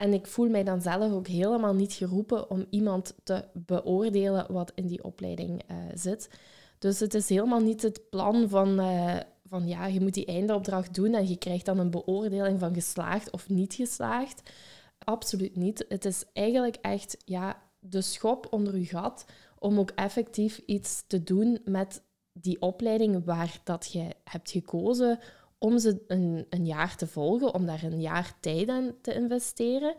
[0.00, 4.72] En ik voel mij dan zelf ook helemaal niet geroepen om iemand te beoordelen wat
[4.74, 6.30] in die opleiding eh, zit.
[6.78, 10.94] Dus het is helemaal niet het plan van, eh, van ja, je moet die eindopdracht
[10.94, 14.50] doen en je krijgt dan een beoordeling van geslaagd of niet geslaagd.
[14.98, 15.84] Absoluut niet.
[15.88, 19.24] Het is eigenlijk echt ja, de schop onder je gat
[19.58, 25.18] om ook effectief iets te doen met die opleiding waar dat je hebt gekozen
[25.60, 29.94] om ze een, een jaar te volgen, om daar een jaar tijd aan te investeren.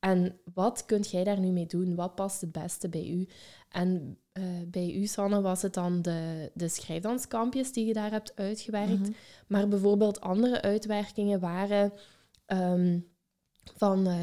[0.00, 1.94] En wat kunt jij daar nu mee doen?
[1.94, 3.28] Wat past het beste bij u?
[3.68, 8.36] En eh, bij u, Sanne, was het dan de, de schrijfdanskampjes die je daar hebt
[8.36, 9.00] uitgewerkt.
[9.00, 9.10] Mhm.
[9.46, 11.92] Maar bijvoorbeeld andere uitwerkingen waren
[12.46, 12.98] ehm,
[13.76, 14.16] van eh,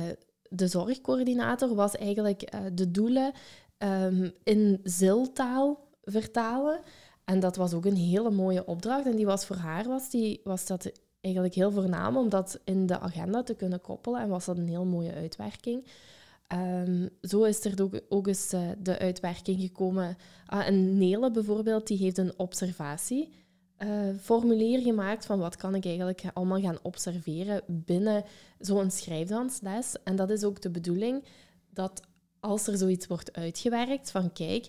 [0.50, 3.32] de zorgcoördinator, was eigenlijk eh, de doelen
[3.78, 6.80] ehm, in ziltaal vertalen.
[7.30, 9.06] En dat was ook een hele mooie opdracht.
[9.06, 12.86] En die was voor haar was, die, was dat eigenlijk heel voornaam om dat in
[12.86, 14.22] de agenda te kunnen koppelen.
[14.22, 15.86] En was dat een heel mooie uitwerking.
[16.48, 20.18] Ehm, zo is er ook, ook eens eh, de uitwerking gekomen.
[20.46, 23.30] Ah, en Nele bijvoorbeeld, die heeft een observatie
[23.78, 23.90] eh,
[24.22, 28.24] formulier gemaakt van wat kan ik eigenlijk allemaal gaan observeren binnen
[28.60, 29.96] zo'n schrijfdansles.
[30.04, 31.24] En dat is ook de bedoeling
[31.70, 32.02] dat
[32.40, 34.68] als er zoiets wordt uitgewerkt van kijk,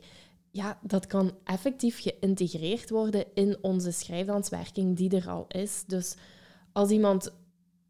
[0.51, 5.85] ja, dat kan effectief geïntegreerd worden in onze schrijfdanswerking die er al is.
[5.87, 6.15] Dus
[6.73, 7.33] als iemand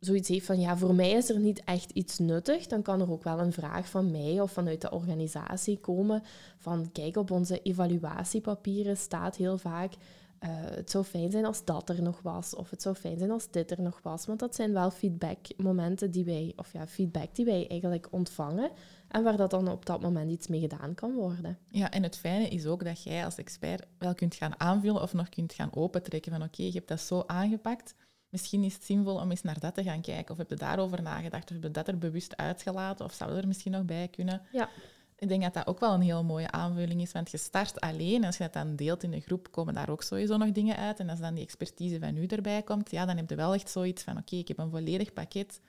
[0.01, 3.11] zoiets heeft van ja, voor mij is er niet echt iets nuttig, dan kan er
[3.11, 6.23] ook wel een vraag van mij of vanuit de organisatie komen
[6.59, 9.93] van kijk, op onze evaluatiepapieren staat heel vaak
[10.39, 13.31] eh, het zou fijn zijn als dat er nog was, of het zou fijn zijn
[13.31, 14.27] als dit er nog was.
[14.27, 18.71] Want dat zijn wel feedbackmomenten die wij, of ja, feedback die wij eigenlijk ontvangen
[19.11, 21.59] en waar dat dan op dat moment iets mee gedaan kan worden.
[21.69, 25.13] Ja, en het fijne is ook dat jij als expert wel kunt gaan aanvullen of
[25.13, 27.95] nog kunt gaan opentrekken van oké, je hebt dat zo aangepakt.
[28.29, 30.33] Misschien is het zinvol om eens naar dat te gaan kijken.
[30.33, 31.43] Of heb je daarover nagedacht?
[31.45, 33.05] Of heb je dat er bewust uitgelaten?
[33.05, 34.43] Of zou er misschien nog bij kunnen?
[34.53, 34.69] Ja.
[35.17, 37.13] Ik denk dat dat ook wel een heel mooie aanvulling is.
[37.13, 38.25] Want je start alleen.
[38.25, 41.01] Als je dat dan deelt in de groep, komen daar ook sowieso nog dingen uit.
[41.01, 43.71] En als dan die expertise van u erbij komt, ja, dan heb je wel echt
[43.71, 45.61] zoiets van oké, ik heb een volledig pakket.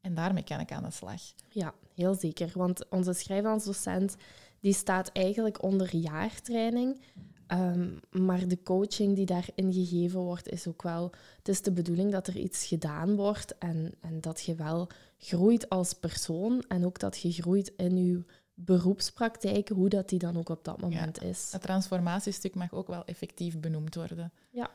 [0.00, 1.20] En daarmee kan ik aan de slag.
[1.48, 2.50] Ja, heel zeker.
[2.54, 4.16] Want onze schrijfdansdocent
[4.60, 7.00] die staat eigenlijk onder jaartraining.
[7.46, 11.12] Ehm, maar de coaching die daarin gegeven wordt, is ook wel...
[11.36, 15.68] Het is de bedoeling dat er iets gedaan wordt en, en dat je wel groeit
[15.68, 20.48] als persoon en ook dat je groeit in je beroepspraktijk, hoe dat die dan ook
[20.48, 21.48] op dat moment is.
[21.52, 24.32] Het transformatiestuk mag ook wel effectief benoemd worden.
[24.50, 24.70] Ja,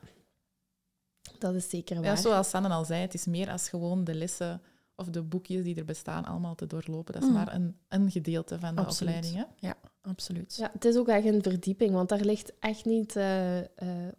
[1.39, 2.05] dat is zeker waar.
[2.05, 4.61] Ja, zoals Sanne al zei, het is meer als gewoon de lessen
[4.95, 7.13] of de boekjes die er bestaan allemaal te doorlopen.
[7.13, 7.33] Dat is Mm.
[7.33, 9.15] maar een, een gedeelte van de Absoluut.
[9.15, 9.45] opleiding.
[9.59, 9.67] Hè?
[9.67, 10.55] Ja, absoluut.
[10.55, 13.65] Ja, het is ook echt een verdieping, want daar ligt echt niet eh, eh,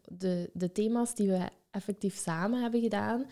[0.09, 3.25] de, de thema's die we effectief samen hebben gedaan.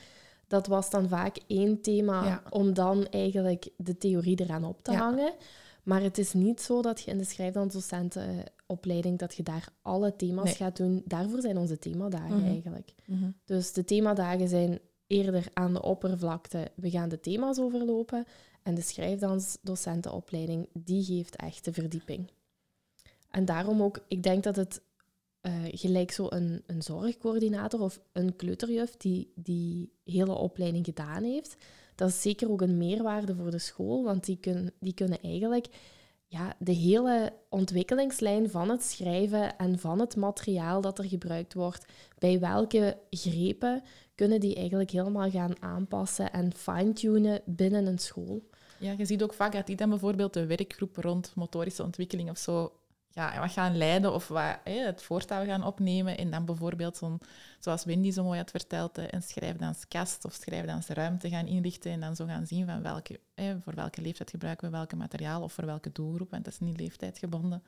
[0.46, 2.42] Dat was dan vaak één thema Ja.
[2.50, 4.98] om dan eigenlijk de theorie eraan op te Ja.
[4.98, 5.32] hangen.
[5.82, 10.44] Maar het is niet zo dat je in de schrijfdansdocentenopleiding dat je daar alle thema's
[10.44, 10.54] Nee.
[10.54, 11.02] gaat doen.
[11.04, 12.46] Daarvoor zijn onze themadagen Mhm.
[12.46, 12.94] eigenlijk.
[13.06, 13.30] Mhm.
[13.44, 14.78] Dus de themadagen zijn
[15.12, 16.70] eerder aan de oppervlakte.
[16.74, 18.24] We gaan de thema's overlopen.
[18.62, 22.30] En de schrijfdansdocentenopleiding, die geeft echt de verdieping.
[23.30, 24.82] En daarom ook, ik denk dat het
[25.40, 31.56] eh, gelijk zo een, een zorgcoördinator of een kleuterjuf die die hele opleiding gedaan heeft,
[31.94, 35.66] dat is zeker ook een meerwaarde voor de school, want die, kun, die kunnen eigenlijk
[36.32, 41.84] ja, de hele ontwikkelingslijn van het schrijven en van het materiaal dat er gebruikt wordt,
[42.18, 43.82] bij welke grepen
[44.14, 48.42] kunnen die eigenlijk helemaal gaan aanpassen en fine-tunen binnen een school.
[48.78, 52.38] Ja, je ziet ook vaak dat die dan bijvoorbeeld de werkgroep rond motorische ontwikkeling of
[52.38, 52.72] zo
[53.14, 56.18] ja, wat gaan leiden of wat, hè, het voortouw gaan opnemen.
[56.18, 57.20] En dan bijvoorbeeld, zo'n,
[57.58, 62.26] zoals Wendy zo mooi had verteld, een schrijfdanskast of schrijfdansruimte gaan inrichten en dan zo
[62.26, 65.92] gaan zien van welke, hè, voor welke leeftijd gebruiken we welke materiaal of voor welke
[65.92, 67.62] doelgroep, want dat is niet leeftijdsgebonden.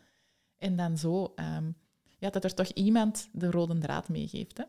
[0.59, 1.71] En dan zo, ehm,
[2.19, 4.59] ja, dat er toch iemand de rode draad meegeeft.
[4.59, 4.65] Hè?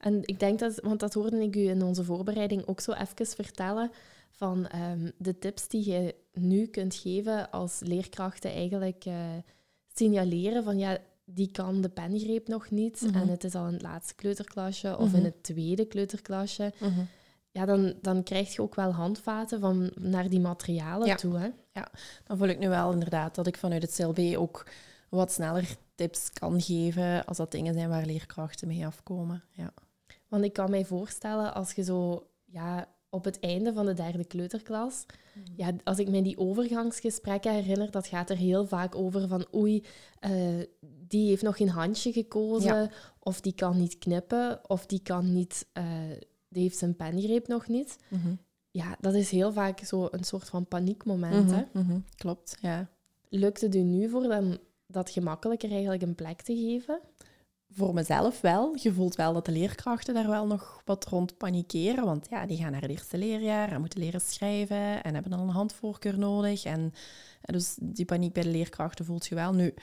[0.00, 3.26] En ik denk dat, want dat hoorde ik u in onze voorbereiding ook zo even
[3.26, 3.90] vertellen,
[4.30, 9.14] van ehm, de tips die je nu kunt geven als leerkrachten eigenlijk eh,
[9.94, 13.14] signaleren van ja, die kan de pengreep nog niet Mhm.
[13.16, 15.24] en het is al in het laatste kleuterklasje of in Mhm.
[15.24, 16.72] het tweede kleuterklasje.
[16.80, 17.00] Mhm.
[17.50, 21.14] Ja, dan, dan krijg je ook wel handvaten van naar die materialen Ja.
[21.14, 21.38] toe.
[21.38, 21.48] Hè?
[22.24, 24.66] Dan voel ik nu wel inderdaad dat ik vanuit het CLB ook
[25.08, 29.42] wat sneller tips kan geven als dat dingen zijn waar leerkrachten mee afkomen.
[29.50, 29.72] Ja.
[30.28, 34.24] Want ik kan mij voorstellen, als je zo ja, op het einde van de derde
[34.24, 35.06] kleuterklas,
[35.56, 39.84] ja, als ik me die overgangsgesprekken herinner, dat gaat er heel vaak over van oei,
[40.20, 40.30] eh,
[41.08, 42.90] die heeft nog geen handje gekozen, Ja.
[43.18, 45.84] of die kan niet knippen, of die kan niet, eh,
[46.48, 47.96] die heeft zijn pengreep nog niet.
[48.08, 48.34] Mhm.
[48.70, 51.46] Ja, dat is heel vaak zo een soort van paniekmoment.
[51.46, 51.80] Mhm, Hè?
[51.80, 51.98] mhm.
[52.16, 52.88] Klopt, ja.
[53.28, 57.00] Lukt het u nu voor dan dat gemakkelijker eigenlijk een plek te geven?
[57.72, 58.76] Voor mezelf wel.
[58.76, 62.04] Je voelt wel dat de leerkrachten daar wel nog wat rond panikeren.
[62.04, 65.40] Want ja, die gaan naar het eerste leerjaar en moeten leren schrijven en hebben dan
[65.40, 66.64] een handvoorkeur nodig.
[66.64, 66.92] En,
[67.40, 69.52] en dus die paniek bij de leerkrachten voelt je wel.
[69.52, 69.74] Nu,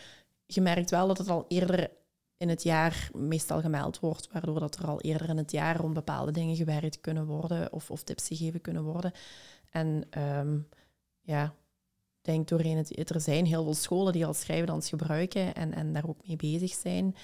[0.46, 1.90] je merkt wel dat het al eerder
[2.38, 5.94] in het jaar meestal gemeld wordt, waardoor dat er al eerder in het jaar rond
[5.94, 9.12] bepaalde dingen gewerkt kunnen worden of, of tips gegeven kunnen worden.
[9.70, 10.60] En ehm,
[11.22, 11.44] ja,
[12.22, 15.94] ik denk doorheen het, er zijn heel veel scholen die al schrijvendans gebruiken en, en
[15.94, 17.16] daar ook mee bezig zijn.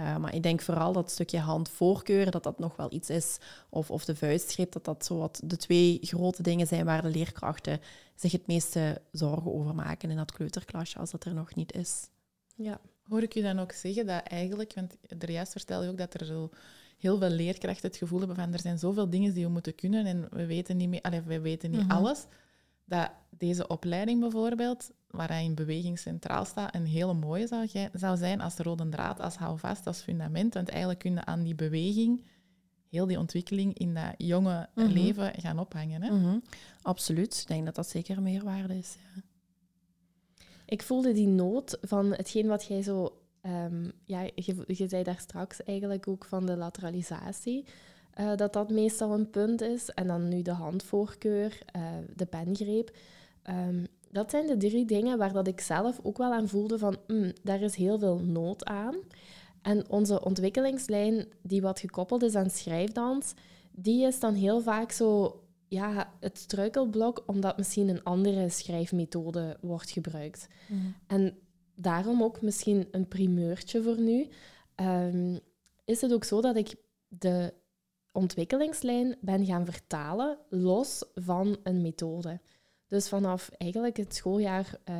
[0.00, 3.90] Uh, maar ik denk vooral dat stukje handvoorkeur, dat dat nog wel iets is, of,
[3.90, 7.80] of de vuistgreep, dat dat zo wat de twee grote dingen zijn waar de leerkrachten
[8.14, 12.08] zich het meeste zorgen over maken in dat kleuterklasje, als dat er nog niet is.
[12.54, 12.80] Ja.
[13.02, 16.14] Hoor ik u dan ook zeggen dat eigenlijk, want er juist vertel je ook dat
[16.14, 16.50] er zo
[16.98, 20.06] heel veel leerkrachten het gevoel hebben van er zijn zoveel dingen die we moeten kunnen
[20.06, 21.90] en we weten niet, meer, allez, we weten niet Mhm.
[21.90, 22.24] alles,
[22.84, 28.56] dat deze opleiding bijvoorbeeld, waarin beweging centraal staat, een hele mooie zou, zou zijn als
[28.56, 30.54] rode draad, als houvast, als fundament.
[30.54, 32.24] Want eigenlijk kun je aan die beweging
[32.88, 34.86] heel die ontwikkeling in dat jonge Mhm.
[34.86, 36.02] leven gaan ophangen.
[36.02, 36.10] Hè?
[36.10, 36.38] Mhm.
[36.82, 37.38] Absoluut.
[37.40, 38.96] Ik denk dat dat zeker een meerwaarde is.
[39.14, 39.22] Ja.
[40.66, 43.18] Ik voelde die nood van hetgeen wat jij zo...
[43.40, 47.64] ehm, ja, je, je zei daar straks eigenlijk ook van de lateralisatie.
[48.12, 49.88] eh, dat dat meestal een punt is.
[49.88, 51.82] En dan nu de handvoorkeur, eh,
[52.16, 52.96] de pengreep.
[53.42, 56.96] Ehm, dat zijn de drie dingen waar dat ik zelf ook wel aan voelde van...
[57.06, 58.94] mm, daar is heel veel nood aan.
[59.62, 63.34] En onze ontwikkelingslijn, die wat gekoppeld is aan schrijfdans...
[63.80, 69.90] Die is dan heel vaak zo ja, het struikelblok, omdat misschien een andere schrijfmethode wordt
[69.90, 70.48] gebruikt.
[71.06, 71.38] En
[71.74, 74.28] daarom ook misschien een primeurtje voor nu.
[74.74, 75.38] Ehm,
[75.84, 76.74] is het ook zo dat ik
[77.08, 77.54] de
[78.12, 82.40] ontwikkelingslijn ben gaan vertalen los van een methode.
[82.88, 84.96] Dus vanaf eigenlijk het schooljaar eh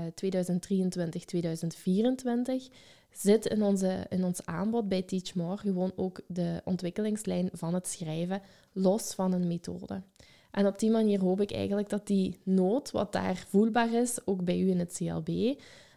[2.70, 2.72] 2023-2024
[3.10, 7.86] zit in, onze, in ons aanbod bij Teach More gewoon ook de ontwikkelingslijn van het
[7.88, 10.02] schrijven los van een methode.
[10.50, 14.44] En op die manier hoop ik eigenlijk dat die nood, wat daar voelbaar is, ook
[14.44, 15.28] bij u in het CLB,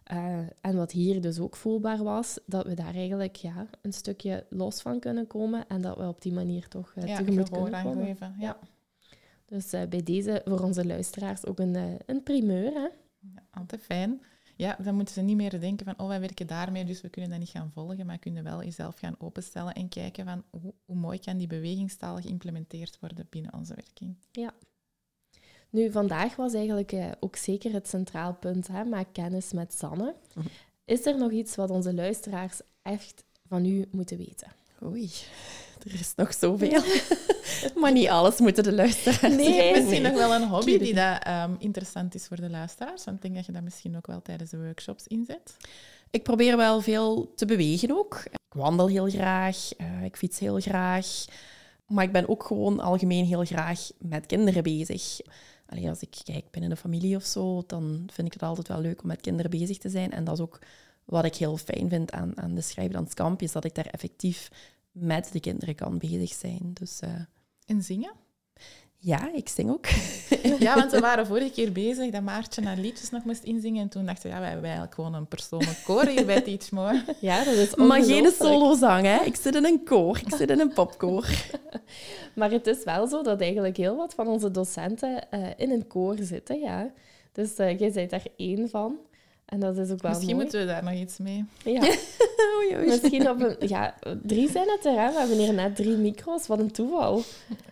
[0.03, 4.45] eh, en wat hier dus ook voelbaar was, dat we daar eigenlijk ja, een stukje
[4.49, 7.83] los van kunnen komen en dat we op die manier toch uh, ja, tegemoet kunnen
[7.83, 8.05] komen.
[8.05, 8.35] geven.
[8.39, 8.57] Ja.
[9.51, 12.73] Dus eh, bij deze voor onze luisteraars ook een, eh, een primeur.
[12.73, 12.87] Hè?
[13.19, 14.21] Ja, altijd fijn.
[14.55, 17.29] Ja, dan moeten ze niet meer denken van, oh, wij werken daarmee, dus we kunnen
[17.31, 20.95] dat niet gaan volgen, maar kunnen wel jezelf gaan openstellen en kijken van, hoe, hoe
[20.95, 24.15] mooi kan die bewegingstaal geïmplementeerd worden binnen onze werking.
[25.69, 30.15] Nu, vandaag was eigenlijk eh, ook zeker het centraal punt, hè, maak kennis met Sanne.
[30.35, 30.47] Mhm.
[30.85, 34.51] Is er nog iets wat onze luisteraars echt van u moeten weten?
[34.83, 35.11] Oei,
[35.83, 36.83] er is nog zoveel.
[37.81, 39.73] maar niet alles moeten de luisteraars Nee.
[39.73, 43.23] Misschien nog wel een hobby die dat, ehm, interessant is voor de luisteraars, want ik
[43.23, 45.57] denk dat je dat misschien ook wel tijdens de workshops inzet.
[46.09, 48.23] Ik probeer wel veel te bewegen ook.
[48.31, 51.25] Ik wandel heel graag, eh, ik fiets heel graag.
[51.87, 55.19] Maar ik ben ook gewoon algemeen heel graag met kinderen bezig.
[55.65, 58.81] Allee, als ik kijk binnen de familie of zo, dan vind ik het altijd wel
[58.81, 60.11] leuk om met kinderen bezig te zijn.
[60.11, 60.59] En dat is ook
[61.05, 64.49] wat ik heel fijn vind aan, aan de Schrijfdanskamp, is dat ik daar effectief
[64.91, 66.71] met de kinderen kan bezig zijn.
[66.73, 67.09] Dus eh,
[67.65, 68.11] En zingen?
[69.01, 69.85] ja, ik zing ook.
[70.59, 73.81] Ja, want we waren vorige keer bezig dat Maartje haar liedjes nog moest inzingen.
[73.81, 76.71] En toen dachten we, ja, wij hebben eigenlijk gewoon een persoonlijk koor hier bij Teach
[76.71, 77.03] More.
[77.19, 79.23] Ja, dat is Maar geen solozang, hè.
[79.23, 80.17] Ik zit in een koor.
[80.17, 81.27] Ik zit in een popkoor.
[82.35, 85.87] Maar het is wel zo dat eigenlijk heel wat van onze docenten eh, in een
[85.87, 86.91] koor zitten, ja.
[87.31, 88.97] Dus eh, jij bent daar één van.
[89.51, 90.43] En dat is ook wel Misschien mooi.
[90.43, 91.45] moeten we daar nog iets mee.
[91.63, 91.81] Ja,
[92.57, 92.85] Oei, oei.
[92.87, 93.55] misschien op een...
[93.67, 95.11] Ja, drie zijn het er, hè.
[95.11, 96.47] We hebben hier net drie micro's.
[96.47, 97.21] Wat een toeval.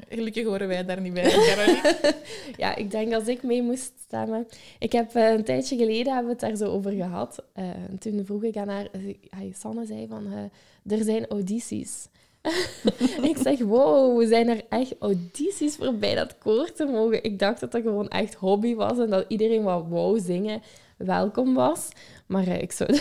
[0.09, 1.33] Gelukkig horen wij daar niet bij.
[2.57, 4.47] Ja, ik denk als ik mee moest stemmen...
[4.79, 7.43] Ik heb eh, een tijdje geleden hebben we het daar zo over gehad.
[7.53, 8.87] Eh, en toen vroeg ik aan haar...
[8.91, 10.25] eh, ja, Sanne zei van...
[10.33, 12.07] eh, er zijn audities.
[13.31, 17.23] ik zeg, wow, zijn er echt audities voor bij dat koor te mogen?
[17.23, 20.61] Ik dacht dat dat gewoon echt hobby was en dat iedereen wat wou zingen
[21.05, 21.87] welkom was.
[22.27, 22.93] Maar eh, ik zou...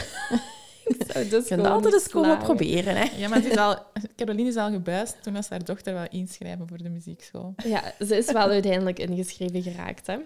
[0.84, 2.44] ik zou dus Je kunt altijd eens komen slagen.
[2.44, 3.16] proberen, hè.
[3.16, 3.78] Ja, maar het is al,
[4.16, 7.54] Caroline is al gebuist toen was haar dochter wel inschrijven voor de muziekschool.
[7.64, 10.16] Ja, ze is wel uiteindelijk ingeschreven geraakt, hè.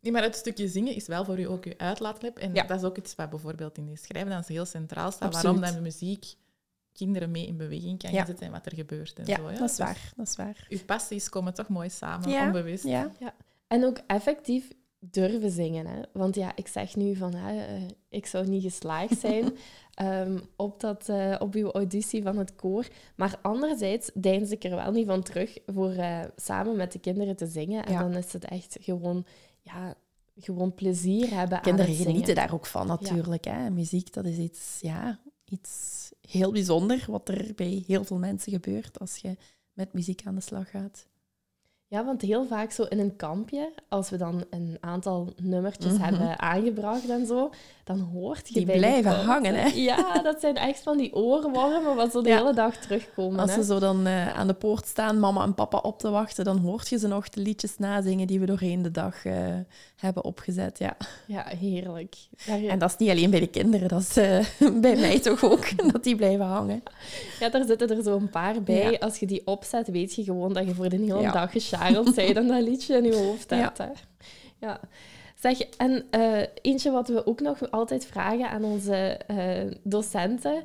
[0.00, 2.38] Nee, maar het stukje zingen is wel voor u ook uw uitlaatklep.
[2.38, 2.62] En Ja.
[2.64, 5.34] dat is ook iets wat bijvoorbeeld in de schrijfdans heel centraal staat.
[5.34, 5.58] Absoluut.
[5.60, 6.24] Waarom dat muziek
[6.92, 8.24] kinderen mee in beweging kan Ja.
[8.24, 9.42] zetten en wat er gebeurt en Ja, zo.
[9.50, 9.58] Ja.
[9.58, 10.12] dat is Dus waar.
[10.16, 10.66] Dat is waar.
[10.68, 12.84] uw passies komen toch mooi samen, Ja, onbewust.
[12.84, 13.10] Ja.
[13.66, 14.68] En ook effectief
[15.10, 15.86] durven zingen.
[15.86, 16.00] Hè?
[16.12, 19.56] Want ja, ik zeg nu van, hè, eh, ik zou niet geslaagd zijn
[19.94, 22.86] ehm, op, dat, eh, op uw auditie van het koor.
[23.16, 27.36] Maar anderzijds deins ik er wel niet van terug voor eh, samen met de kinderen
[27.36, 27.86] te zingen.
[27.86, 28.00] En Ja.
[28.00, 29.24] dan is het echt gewoon,
[29.60, 29.94] ja,
[30.38, 32.12] gewoon plezier hebben Kinderen aan het zingen.
[32.12, 33.44] genieten daar ook van, natuurlijk.
[33.44, 33.70] Hè.
[33.70, 35.94] Muziek, dat is iets, ja, iets
[36.28, 39.36] heel bijzonder, wat er bij heel veel mensen gebeurt als je
[39.72, 41.06] met muziek aan de slag gaat.
[41.88, 46.02] Ja, want heel vaak zo in een kampje, als we dan een aantal nummertjes Mhm.
[46.02, 47.50] hebben aangebracht en zo,
[47.84, 49.68] dan hoort je Die bij blijven hangen, hè.
[49.90, 52.36] Ja, dat zijn echt van die oorwormen wat zo de Ja.
[52.36, 53.40] hele dag terugkomen.
[53.40, 53.60] Als hè.
[53.62, 56.58] ze zo dan eh, aan de poort staan, mama en papa op te wachten, dan
[56.58, 59.34] hoort je ze nog de liedjes nazingen die we doorheen de dag eh,
[59.96, 60.78] hebben opgezet.
[60.78, 60.96] Ja.
[61.26, 62.16] Ja, heerlijk.
[62.46, 64.44] Daar, En dat is niet alleen bij de kinderen, dat is eh,
[64.80, 66.82] bij mij toch ook, dat die blijven hangen.
[67.40, 68.90] ja, daar zitten er zo een paar bij.
[68.90, 68.98] Ja.
[68.98, 71.32] Als je die opzet, weet je gewoon dat je voor de hele Ja.
[71.32, 73.56] dag gescharreld bent en dat liedje in je hoofd Ja.
[73.56, 73.78] hebt.
[73.78, 73.88] Hè.
[74.58, 74.80] Ja.
[75.40, 80.62] Zeg, en eh, eentje wat we ook nog altijd vragen aan onze eh, docenten.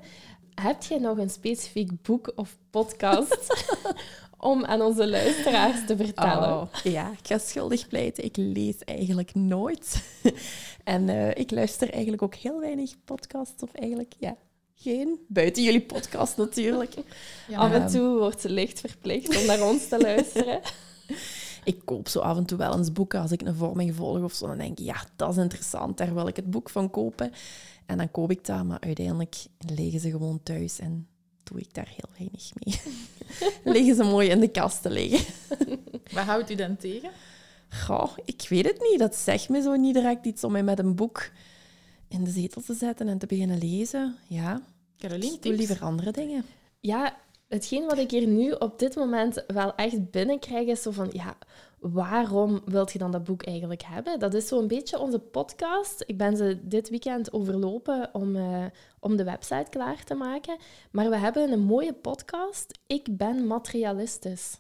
[0.62, 3.66] Heb je nog een specifiek boek of podcast
[4.38, 6.50] om aan onze luisteraars te vertellen?
[6.50, 8.24] Oh, ja, ik ga schuldig pleiten.
[8.24, 10.04] Ik lees eigenlijk nooit.
[10.84, 14.36] en eh, ik luister eigenlijk ook heel weinig podcasts, of eigenlijk, ja,
[14.76, 15.20] geen.
[15.28, 16.94] Buiten jullie podcast natuurlijk.
[17.48, 17.92] Ja, Af en Ehm.
[17.92, 20.60] toe wordt ze licht verplicht om naar ons te luisteren.
[21.64, 24.34] Ik koop zo af en toe wel eens boeken als ik een vorming volg of
[24.34, 24.48] zo.
[24.48, 27.32] Dan denk ik, ja, dat is interessant, daar wil ik het boek van kopen.
[27.86, 31.08] En dan koop ik dat, maar uiteindelijk liggen ze gewoon thuis en
[31.44, 32.82] doe ik daar heel weinig mee.
[33.74, 35.34] liggen ze mooi in de kast te liggen.
[36.14, 37.12] Wat houdt u dan tegen?
[37.70, 39.00] Goh, ik weet het niet.
[39.00, 41.30] Dat zegt me zo niet direct iets om mij met een boek
[42.08, 44.16] in de zetel te zetten en te beginnen lezen.
[44.28, 44.62] Ja,
[44.98, 46.46] Caroline, ik doe liever andere dingen.
[46.80, 47.18] Ja,
[47.52, 51.38] hetgeen wat ik hier nu op dit moment wel echt binnenkrijg, is zo van, ja,
[51.80, 54.20] waarom wilt je dan dat boek eigenlijk hebben?
[54.20, 56.04] Dat is zo'n beetje onze podcast.
[56.06, 58.66] Ik ben ze dit weekend overlopen om, eh,
[59.00, 60.58] om de website klaar te maken.
[60.92, 62.80] Maar we hebben een mooie podcast.
[62.88, 64.60] Ik ben materialistisch.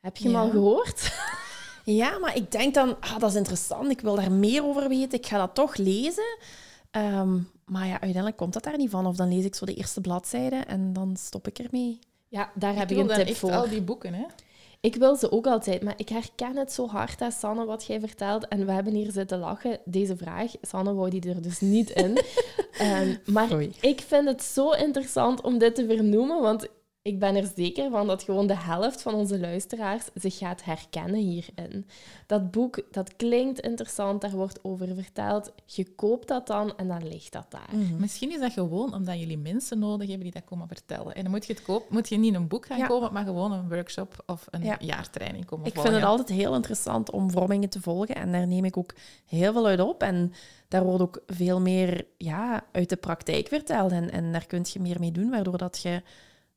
[0.00, 0.40] Heb je hem Ja.
[0.40, 1.02] al gehoord?
[1.84, 5.18] Ja, maar ik denk dan, ah, dat is interessant, ik wil daar meer over weten,
[5.18, 6.38] ik ga dat toch lezen.
[6.90, 9.06] Ehm, maar ja, uiteindelijk komt dat daar niet van.
[9.06, 11.98] Of dan lees ik zo de eerste bladzijde en dan stop ik ermee.
[12.28, 13.52] Ja, daar heb ik een tip echt voor.
[13.52, 14.24] al die boeken, hè?
[14.86, 18.00] ik wil ze ook altijd, maar ik herken het zo hard, hè, Sanne, wat jij
[18.00, 18.48] vertelt.
[18.48, 19.78] En we hebben hier zitten lachen.
[19.84, 22.18] Deze vraag, Sanne wou die er dus niet in.
[22.78, 23.48] Ehm, maar
[23.80, 26.68] ik vind het zo interessant om dit te vernoemen, want
[27.06, 31.20] ik ben er zeker van dat gewoon de helft van onze luisteraars zich gaat herkennen
[31.20, 31.86] hierin.
[32.26, 35.52] Dat boek, dat klinkt interessant, daar wordt over verteld.
[35.64, 37.68] Je koopt dat dan en dan ligt dat daar.
[37.98, 41.14] Misschien is dat gewoon omdat jullie mensen nodig hebben die dat komen vertellen.
[41.14, 42.86] En dan moet je het kopen, moet je niet een boek gaan Ja.
[42.86, 44.76] kopen, maar gewoon een workshop of een Ja.
[44.80, 45.90] jaartraining komen Ik volgen.
[45.92, 48.94] vind het altijd heel interessant om vormingen te volgen en daar neem ik ook
[49.26, 50.02] heel veel uit op.
[50.02, 50.32] En
[50.68, 54.80] daar wordt ook veel meer ja, uit de praktijk verteld en, en daar kun je
[54.80, 56.02] meer mee doen, waardoor dat je...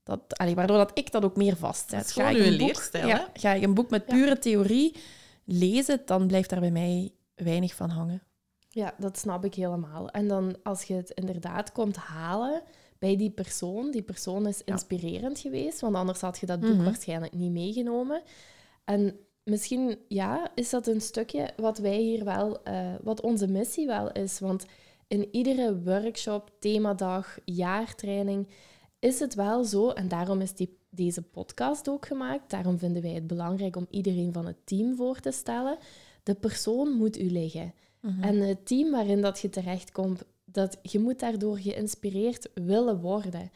[0.10, 1.90] Dat, allee, waardoor dat ik dat ook meer vastzet.
[2.00, 4.14] Dat is gewoon ik een boek- leerstijl, ja, Ga ik een boek met Ja.
[4.14, 4.96] pure theorie
[5.46, 8.24] lezen, dan blijft daar bij mij weinig van hangen.
[8.70, 10.10] Ja, dat snap ik helemaal.
[10.10, 12.62] En dan als je het inderdaad komt halen
[13.00, 14.74] bij die persoon, die persoon is Ja.
[14.74, 16.84] inspirerend geweest, want anders had je dat boek Mhm.
[16.84, 18.22] waarschijnlijk niet meegenomen.
[18.86, 23.88] En misschien, ja, is dat een stukje wat wij hier wel, eh, wat onze missie
[23.88, 24.40] wel is.
[24.40, 24.66] Want
[25.08, 28.48] in iedere workshop, themadag, jaartraining
[29.00, 33.12] is het wel zo, en daarom is die, deze podcast ook gemaakt, daarom vinden wij
[33.12, 35.78] het belangrijk om iedereen van het team voor te stellen.
[36.24, 37.74] De persoon moet u liggen.
[38.22, 43.52] En het team waarin dat je terechtkomt, dat, je moet daardoor geïnspireerd willen worden.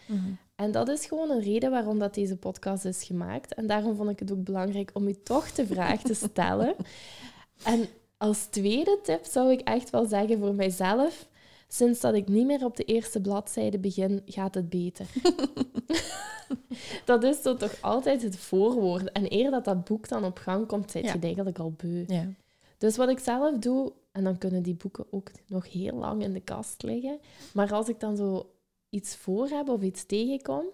[0.56, 3.54] En dat is gewoon een reden waarom dat deze podcast is gemaakt.
[3.54, 6.76] En daarom vond ik het ook belangrijk om u toch de vraag te stellen.
[7.64, 7.88] En
[8.18, 11.28] als tweede tip zou ik echt wel zeggen voor mijzelf...
[11.74, 15.08] Sinds dat ik niet meer op de eerste bladzijde begin, gaat het beter.
[17.06, 19.12] dat is zo toch altijd het voorwoord.
[19.12, 21.14] En eer dat dat boek dan op gang komt, zit je Ja.
[21.14, 22.04] het eigenlijk al beu.
[22.08, 22.28] Ja.
[22.78, 26.34] Dus wat ik zelf doe, en dan kunnen die boeken ook nog heel lang in
[26.34, 27.20] de kast liggen,
[27.54, 28.50] maar als ik dan zo
[28.90, 30.66] iets voor heb of iets tegenkom,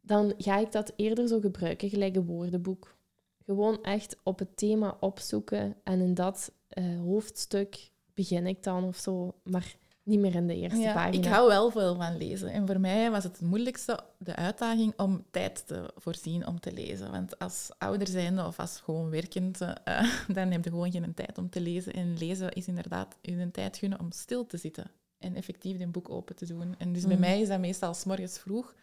[0.00, 2.96] dan ga ik dat eerder zo gebruiken, gelijk een woordenboek.
[3.44, 8.96] Gewoon echt op het thema opzoeken en in dat eh, hoofdstuk begin ik dan of
[8.96, 9.76] zo, maar
[10.08, 11.18] niet meer in de eerste Ja, pagina.
[11.24, 12.48] ik hou wel veel van lezen.
[12.48, 16.72] En voor mij was het het moeilijkste, de uitdaging, om tijd te voorzien om te
[16.72, 17.10] lezen.
[17.10, 19.74] Want als ouder zijnde of als gewoon werkend, eh,
[20.36, 21.92] dan heb je gewoon geen tijd om te lezen.
[21.92, 25.90] En lezen is inderdaad je een tijd gunnen om stil te zitten en effectief een
[25.90, 26.74] boek open te doen.
[26.78, 27.20] En dus bij Mhm.
[27.20, 28.74] mij is dat meestal s morgens vroeg,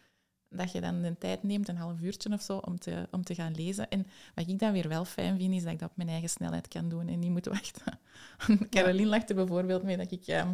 [0.50, 3.36] dat je dan de tijd neemt, een half uurtje of zo, om te, om te
[3.36, 3.90] gaan lezen.
[3.90, 6.30] En wat ik dan weer wel fijn vind, is dat ik dat op mijn eigen
[6.30, 8.00] snelheid kan doen en niet moet wachten.
[8.70, 10.28] Caroline lacht er bijvoorbeeld mee dat ik...
[10.28, 10.54] ehm,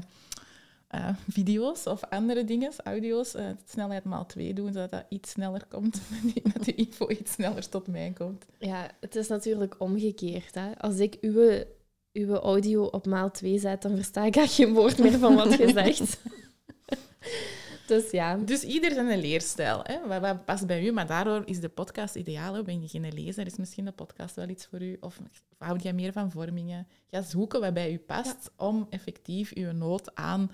[0.92, 5.66] eh, video's of andere dingen, audio's, eh, snelheid maal 2 doen, zodat dat iets sneller
[5.70, 6.02] komt,
[6.54, 8.46] dat de info iets sneller tot mij komt.
[8.60, 10.56] Ja, het is natuurlijk omgekeerd.
[10.56, 10.78] Hè?
[10.78, 11.64] Als ik uw,
[12.14, 15.58] uw audio op maal 2 zet, dan versta ik echt geen woord meer van wat
[15.58, 16.22] je zegt.
[17.88, 19.80] dus ja, Dus ieder zijn leerstijl.
[19.84, 20.08] Hè?
[20.08, 22.54] Wat, wat past bij u, maar daardoor is de podcast ideaal.
[22.54, 22.64] Hè?
[22.64, 24.98] Ben je geen lezer, is misschien de podcast wel iets voor u.
[25.00, 25.20] Of
[25.58, 26.88] houd jij meer van vormingen?
[27.12, 30.52] Ga zoeken wat bij u past om effectief uw nood aan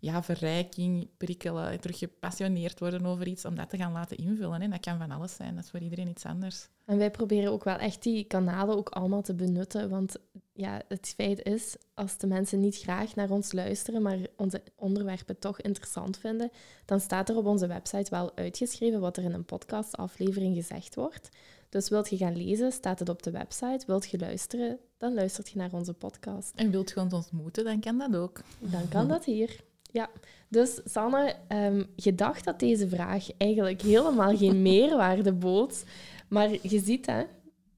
[0.00, 4.60] ja, verrijking, prikkelen, terug gepassioneerd worden over iets, om dat te gaan laten invullen.
[4.60, 4.68] Hè?
[4.68, 6.68] Dat kan van alles zijn, dat is voor iedereen iets anders.
[6.84, 9.88] En wij proberen ook wel echt die kanalen ook allemaal te benutten.
[9.88, 10.16] Want
[10.52, 15.38] ja, het feit is, als de mensen niet graag naar ons luisteren, maar onze onderwerpen
[15.38, 16.50] toch interessant vinden,
[16.84, 21.28] dan staat er op onze website wel uitgeschreven wat er in een podcastaflevering gezegd wordt.
[21.68, 23.86] Dus wilt je gaan lezen, staat het op de website.
[23.86, 26.52] Wilt je luisteren, dan luistert je naar onze podcast.
[26.54, 28.42] En wilt je ons ontmoeten, dan kan dat ook.
[28.58, 29.68] Dan kan dat hier.
[29.92, 30.10] Ja,
[30.48, 35.84] dus Sanne, ehm, je dacht dat deze vraag eigenlijk helemaal geen meerwaarde bood.
[36.28, 37.22] Maar je ziet, hè,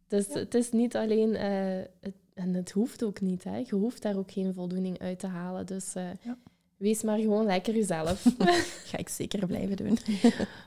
[0.09, 3.57] dus het is niet alleen, eh, het, en het hoeft ook niet, hè.
[3.57, 5.67] Je hoeft daar ook geen voldoening uit te halen.
[5.67, 6.37] Dus eh, Ja.
[6.77, 8.23] wees maar gewoon lekker jezelf.
[8.91, 9.99] Ga ik zeker blijven doen.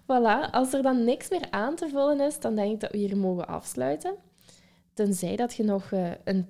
[0.03, 2.97] voilà, als er dan niks meer aan te vullen is, dan denk ik dat we
[2.97, 4.15] hier mogen afsluiten.
[4.93, 6.45] Tenzij dat je nog eh, een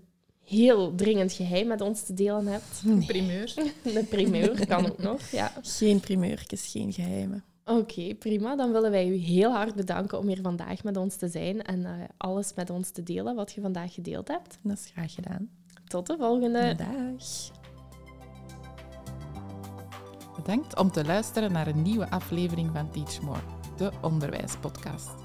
[0.45, 2.81] heel dringend geheim met ons te delen hebt.
[2.85, 3.53] Een primeur.
[3.95, 5.51] Een primeur kan ook nog, ja.
[5.61, 7.43] Geen primeurtjes, geen geheimen.
[7.65, 8.55] Oké, prima.
[8.55, 11.85] Dan willen wij u heel hard bedanken om hier vandaag met ons te zijn en
[11.85, 14.59] eh, alles met ons te delen wat je vandaag gedeeld hebt.
[14.61, 15.49] Dat is graag gedaan.
[15.87, 16.75] Tot de volgende.
[16.75, 17.51] Dag.
[20.35, 23.39] Bedankt om te luisteren naar een nieuwe aflevering van Teach More,
[23.77, 25.24] de onderwijspodcast.